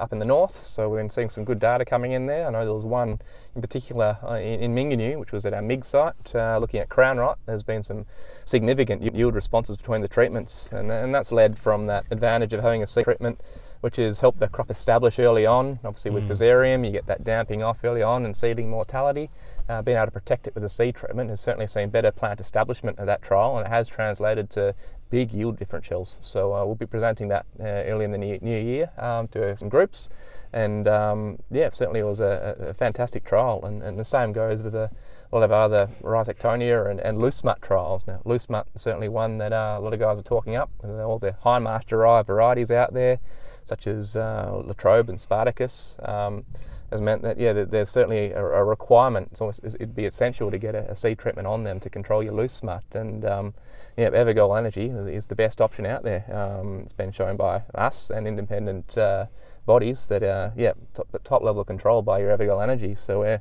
up 0.00 0.12
in 0.12 0.18
the 0.18 0.24
north, 0.24 0.56
so 0.56 0.88
we've 0.88 0.98
been 0.98 1.10
seeing 1.10 1.30
some 1.30 1.44
good 1.44 1.60
data 1.60 1.84
coming 1.84 2.10
in 2.10 2.26
there. 2.26 2.48
I 2.48 2.50
know 2.50 2.64
there 2.64 2.74
was 2.74 2.84
one 2.84 3.20
in 3.54 3.60
particular 3.60 4.18
uh, 4.24 4.34
in, 4.34 4.58
in 4.62 4.74
Mingenew, 4.74 5.16
which 5.20 5.30
was 5.30 5.46
at 5.46 5.54
our 5.54 5.62
MIG 5.62 5.84
site, 5.84 6.34
uh, 6.34 6.58
looking 6.58 6.80
at 6.80 6.88
crown 6.88 7.18
rot. 7.18 7.38
There's 7.46 7.62
been 7.62 7.84
some 7.84 8.04
significant 8.46 9.14
yield 9.14 9.36
responses 9.36 9.76
between 9.76 10.00
the 10.00 10.08
treatments, 10.08 10.70
and, 10.72 10.90
and 10.90 11.14
that's 11.14 11.30
led 11.30 11.56
from 11.56 11.86
that 11.86 12.04
advantage 12.10 12.52
of 12.52 12.62
having 12.62 12.82
a 12.82 12.86
seed 12.88 13.04
treatment, 13.04 13.40
which 13.80 13.96
has 13.96 14.20
helped 14.20 14.40
the 14.40 14.48
crop 14.48 14.70
establish 14.70 15.18
early 15.18 15.46
on. 15.46 15.78
Obviously, 15.84 16.10
with 16.10 16.28
Fusarium, 16.28 16.84
you 16.84 16.92
get 16.92 17.06
that 17.06 17.24
damping 17.24 17.62
off 17.62 17.78
early 17.84 18.02
on 18.02 18.24
and 18.24 18.36
seedling 18.36 18.70
mortality. 18.70 19.30
Uh, 19.68 19.82
being 19.82 19.96
able 19.96 20.06
to 20.06 20.12
protect 20.12 20.46
it 20.46 20.54
with 20.54 20.62
a 20.62 20.68
seed 20.68 20.94
treatment 20.94 21.28
has 21.28 21.40
certainly 21.40 21.66
seen 21.66 21.88
better 21.88 22.12
plant 22.12 22.40
establishment 22.40 22.98
at 22.98 23.06
that 23.06 23.20
trial, 23.20 23.56
and 23.58 23.66
it 23.66 23.70
has 23.70 23.88
translated 23.88 24.48
to 24.48 24.74
big 25.10 25.32
yield 25.32 25.58
differentials. 25.58 26.16
So 26.20 26.54
uh, 26.54 26.64
we'll 26.64 26.76
be 26.76 26.86
presenting 26.86 27.28
that 27.28 27.46
uh, 27.58 27.64
early 27.64 28.04
in 28.04 28.12
the 28.12 28.18
new, 28.18 28.38
new 28.40 28.58
year 28.58 28.90
um, 28.98 29.28
to 29.28 29.56
some 29.56 29.68
groups, 29.68 30.08
and 30.52 30.86
um, 30.86 31.38
yeah, 31.50 31.70
certainly 31.72 32.00
it 32.00 32.04
was 32.04 32.20
a, 32.20 32.56
a 32.60 32.74
fantastic 32.74 33.24
trial. 33.24 33.64
And, 33.64 33.82
and 33.82 33.98
the 33.98 34.04
same 34.04 34.32
goes 34.32 34.62
with 34.62 34.74
a, 34.74 34.90
lot 35.32 35.42
of 35.42 35.52
other 35.52 35.88
Rhizoctonia 36.02 36.88
and, 36.88 37.00
and 37.00 37.18
loose 37.18 37.36
smut 37.36 37.60
trials. 37.60 38.06
Now, 38.06 38.20
loose 38.24 38.44
smut 38.44 38.66
is 38.74 38.82
certainly 38.82 39.08
one 39.08 39.38
that 39.38 39.52
uh, 39.52 39.76
a 39.78 39.80
lot 39.80 39.92
of 39.92 39.98
guys 39.98 40.18
are 40.18 40.22
talking 40.22 40.56
up. 40.56 40.70
all 40.82 41.18
the 41.18 41.34
Hindmarsh 41.44 41.86
derived 41.86 42.28
varieties 42.28 42.70
out 42.70 42.94
there, 42.94 43.18
such 43.66 43.86
as 43.86 44.16
uh, 44.16 44.62
Latrobe 44.64 45.08
and 45.08 45.20
Spartacus. 45.20 45.96
Um, 46.02 46.44
has 46.90 47.00
meant 47.00 47.22
that 47.22 47.36
yeah, 47.38 47.52
there's 47.52 47.90
certainly 47.90 48.30
a, 48.30 48.44
a 48.44 48.64
requirement. 48.64 49.28
It's 49.32 49.40
almost, 49.40 49.60
it'd 49.64 49.96
be 49.96 50.04
essential 50.04 50.50
to 50.50 50.58
get 50.58 50.74
a, 50.74 50.90
a 50.90 50.94
seed 50.94 51.18
treatment 51.18 51.48
on 51.48 51.64
them 51.64 51.80
to 51.80 51.90
control 51.90 52.22
your 52.22 52.32
loose 52.32 52.52
smut. 52.52 52.84
And 52.94 53.24
um, 53.24 53.54
yeah, 53.96 54.10
EverGol 54.10 54.56
Energy 54.56 54.86
is 54.86 55.26
the 55.26 55.34
best 55.34 55.60
option 55.60 55.84
out 55.84 56.04
there. 56.04 56.24
Um, 56.32 56.80
it's 56.80 56.92
been 56.92 57.10
shown 57.10 57.36
by 57.36 57.62
us 57.74 58.10
and 58.10 58.26
independent 58.26 58.96
uh, 58.96 59.26
bodies 59.64 60.06
that 60.06 60.22
uh, 60.22 60.50
yeah, 60.56 60.72
top, 60.94 61.10
the 61.10 61.18
top 61.18 61.42
level 61.42 61.64
control 61.64 62.02
by 62.02 62.20
your 62.20 62.36
EverGol 62.36 62.62
Energy. 62.62 62.94
So 62.94 63.20
we're 63.20 63.40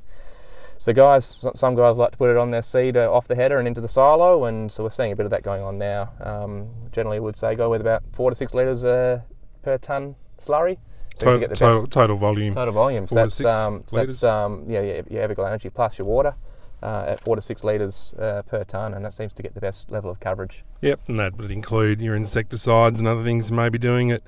so 0.78 0.92
guys, 0.92 1.46
some 1.56 1.76
guys 1.76 1.96
like 1.96 2.12
to 2.12 2.18
put 2.18 2.30
it 2.30 2.38
on 2.38 2.52
their 2.52 2.62
seed 2.62 2.98
uh, 2.98 3.12
off 3.12 3.28
the 3.28 3.36
header 3.36 3.60
and 3.60 3.68
into 3.68 3.80
the 3.80 3.88
silo, 3.88 4.44
and 4.44 4.70
so 4.70 4.84
we're 4.84 4.90
seeing 4.90 5.14
a 5.14 5.16
bit 5.16 5.26
of 5.26 5.30
that 5.30 5.42
going 5.42 5.62
on 5.62 5.78
now. 5.78 6.12
Um, 6.20 6.70
generally, 6.92 7.20
would 7.20 7.38
say 7.38 7.56
go 7.56 7.70
with 7.70 7.80
about 7.80 8.04
four 8.12 8.30
to 8.30 8.36
six 8.36 8.54
litres 8.54 8.84
uh, 8.84 9.22
per 9.66 9.78
ton 9.80 10.16
slurry. 10.40 10.78
So 11.18 11.26
Total, 11.26 11.40
get 11.40 11.50
the 11.50 11.56
total, 11.56 11.82
best 11.82 11.92
total 11.94 12.18
volume. 12.18 12.54
total 12.54 12.74
volume. 12.74 13.08
So 13.08 13.16
that's 13.16 13.44
um, 13.44 13.84
so 13.88 13.98
that's 13.98 14.22
um, 14.24 14.66
yeah, 14.68 14.82
yeah, 14.82 15.02
your 15.10 15.28
EverGol 15.28 15.48
Energy 15.48 15.70
plus 15.70 15.98
your 15.98 16.06
water 16.08 16.36
uh, 16.84 17.06
at 17.08 17.22
four 17.22 17.36
to 17.38 17.42
six 17.42 17.64
litres 17.64 18.14
uh, 18.20 18.42
per 18.44 18.64
ton, 18.66 18.94
and 18.94 19.04
that 19.06 19.14
seems 19.14 19.34
to 19.34 19.42
get 19.42 19.54
the 19.56 19.62
best 19.62 19.90
level 19.90 20.12
of 20.12 20.20
coverage. 20.20 20.64
Yep, 20.82 21.00
and 21.08 21.18
that 21.20 21.38
would 21.38 21.52
include 21.52 22.02
your 22.02 22.16
insecticides 22.16 23.00
and 23.00 23.08
other 23.08 23.24
things 23.24 23.50
you 23.50 23.56
may 23.56 23.70
be 23.70 23.78
doing 23.78 24.10
it 24.10 24.24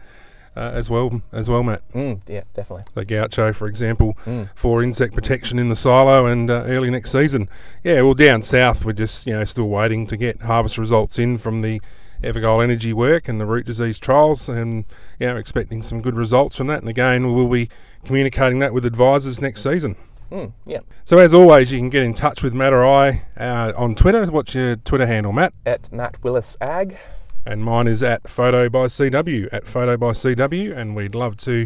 uh, 0.55 0.71
as 0.73 0.89
well, 0.89 1.21
as 1.33 1.49
well, 1.49 1.61
Matt. 1.61 1.81
Mm, 1.93 2.21
yeah, 2.25 2.43
definitely. 2.53 2.85
The 2.93 3.03
gaucho, 3.03 3.51
for 3.51 3.67
example, 3.67 4.17
Mm. 4.25 4.49
for 4.55 4.81
insect 4.81 5.13
protection 5.13 5.59
in 5.59 5.67
the 5.67 5.75
silo 5.75 6.25
and 6.25 6.49
uh, 6.49 6.63
early 6.67 6.89
next 6.89 7.11
season. 7.11 7.49
Yeah, 7.83 8.01
well, 8.01 8.13
down 8.13 8.41
south, 8.43 8.85
we're 8.85 8.93
just 8.93 9.27
you 9.27 9.33
know 9.33 9.43
still 9.43 9.67
waiting 9.67 10.07
to 10.07 10.15
get 10.15 10.43
harvest 10.43 10.77
results 10.77 11.19
in 11.19 11.37
from 11.37 11.63
the 11.63 11.81
EverGol 12.23 12.63
Energy 12.63 12.93
work 12.93 13.27
and 13.27 13.39
the 13.39 13.45
root 13.45 13.65
disease 13.65 13.99
trials, 13.99 14.49
and 14.49 14.85
yeah, 15.19 15.33
we're 15.33 15.39
expecting 15.39 15.83
some 15.83 16.01
good 16.01 16.15
results 16.15 16.55
from 16.55 16.67
that. 16.67 16.79
And 16.79 16.89
again, 16.89 17.27
we 17.27 17.33
will 17.33 17.49
be 17.49 17.69
communicating 18.05 18.59
that 18.59 18.73
with 18.73 18.85
advisors 18.85 19.39
next 19.41 19.61
season. 19.63 19.95
Mm, 20.31 20.51
yeah, 20.65 20.79
So 21.05 21.19
as 21.19 21.33
always, 21.33 21.71
you 21.71 21.77
can 21.79 21.89
get 21.89 22.03
in 22.03 22.13
touch 22.13 22.43
with 22.43 22.53
Matt 22.53 22.73
or 22.73 22.85
I 22.85 23.25
uh, 23.37 23.71
on 23.77 23.95
Twitter. 23.95 24.25
What's 24.25 24.53
your 24.55 24.75
Twitter 24.75 25.05
handle, 25.07 25.31
Matt? 25.31 25.53
at 25.65 25.91
Matt 25.91 26.21
Willis 26.21 26.57
Ag. 26.59 26.97
and 27.45 27.63
mine 27.63 27.87
is 27.87 28.03
at 28.03 28.27
photo 28.29 28.67
by 28.67 28.87
cw 28.87 29.47
at 29.53 29.65
photo 29.65 29.95
by 29.95 30.11
cw 30.11 30.75
and 30.77 30.97
we'd 30.97 31.15
love 31.15 31.37
to 31.37 31.65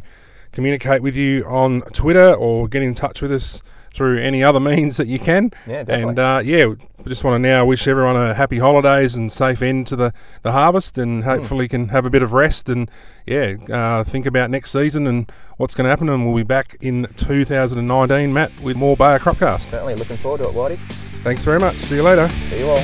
communicate 0.52 1.02
with 1.02 1.16
you 1.16 1.44
on 1.46 1.82
twitter 1.92 2.36
or 2.36 2.68
get 2.68 2.84
in 2.84 2.94
touch 2.94 3.20
with 3.20 3.32
us 3.34 3.64
through 3.94 4.20
any 4.20 4.44
other 4.44 4.60
means 4.60 4.98
that 4.98 5.08
you 5.08 5.20
can 5.20 5.52
Yeah, 5.68 5.84
definitely. 5.84 6.10
and 6.10 6.20
uh, 6.20 6.42
yeah 6.44 6.66
we 6.68 6.76
just 7.08 7.24
want 7.24 7.36
to 7.36 7.40
now 7.40 7.66
wish 7.66 7.88
everyone 7.88 8.16
a 8.16 8.34
happy 8.34 8.60
holidays 8.60 9.16
and 9.16 9.32
safe 9.32 9.62
end 9.62 9.88
to 9.88 9.96
the, 9.96 10.14
the 10.44 10.52
harvest 10.52 10.96
Hmm. 10.96 11.02
and 11.02 11.24
hopefully 11.24 11.68
can 11.68 11.90
have 11.90 12.06
a 12.06 12.10
bit 12.10 12.24
of 12.24 12.32
rest 12.34 12.70
and 12.70 12.90
yeah 13.26 13.56
uh, 13.70 14.04
think 14.04 14.26
about 14.26 14.50
next 14.50 14.72
season 14.72 15.08
and 15.08 15.32
what's 15.58 15.76
going 15.76 15.86
to 15.86 15.90
happen 15.90 16.10
and 16.10 16.26
we'll 16.26 16.36
be 16.36 16.44
back 16.44 16.78
in 16.82 17.08
2019 17.18 18.34
matt 18.34 18.52
with 18.62 18.76
more 18.78 18.96
bayer 18.96 19.20
cropcast 19.20 19.70
Certainly 19.70 19.96
looking 19.96 20.18
forward 20.18 20.42
to 20.44 20.50
it, 20.50 20.56
Whitey. 20.56 20.78
thanks 21.24 21.44
very 21.44 21.60
much 21.60 21.80
see 21.82 21.96
you 21.96 22.04
later 22.04 22.30
See 22.50 22.60
you 22.60 22.70
all. 22.70 22.84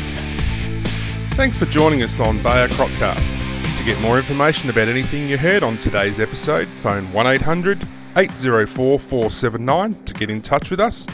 Thanks 1.37 1.57
for 1.57 1.65
joining 1.67 2.01
us 2.01 2.19
on 2.19 2.41
Bayer 2.41 2.67
Cropcast. 2.67 3.77
To 3.77 3.83
get 3.85 4.01
more 4.01 4.17
information 4.17 4.71
about 4.71 4.87
anything 4.87 5.29
you 5.29 5.37
heard 5.37 5.61
on 5.61 5.77
today's 5.77 6.19
episode, 6.19 6.67
phone 6.67 7.13
1800 7.13 7.87
804 8.17 8.99
479 8.99 10.03
to 10.05 10.13
get 10.13 10.29
in 10.29 10.41
touch 10.41 10.71
with 10.71 10.79
us 10.79 11.05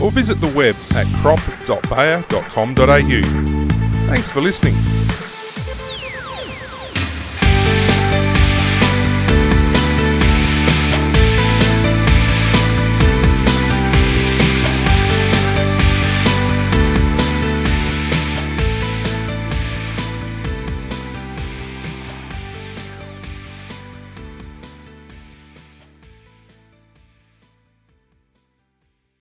or 0.00 0.10
visit 0.10 0.40
the 0.40 0.52
web 0.56 0.74
at 0.94 1.06
crop.bayer.com.au. 1.22 4.06
Thanks 4.06 4.30
for 4.30 4.40
listening. 4.40 4.74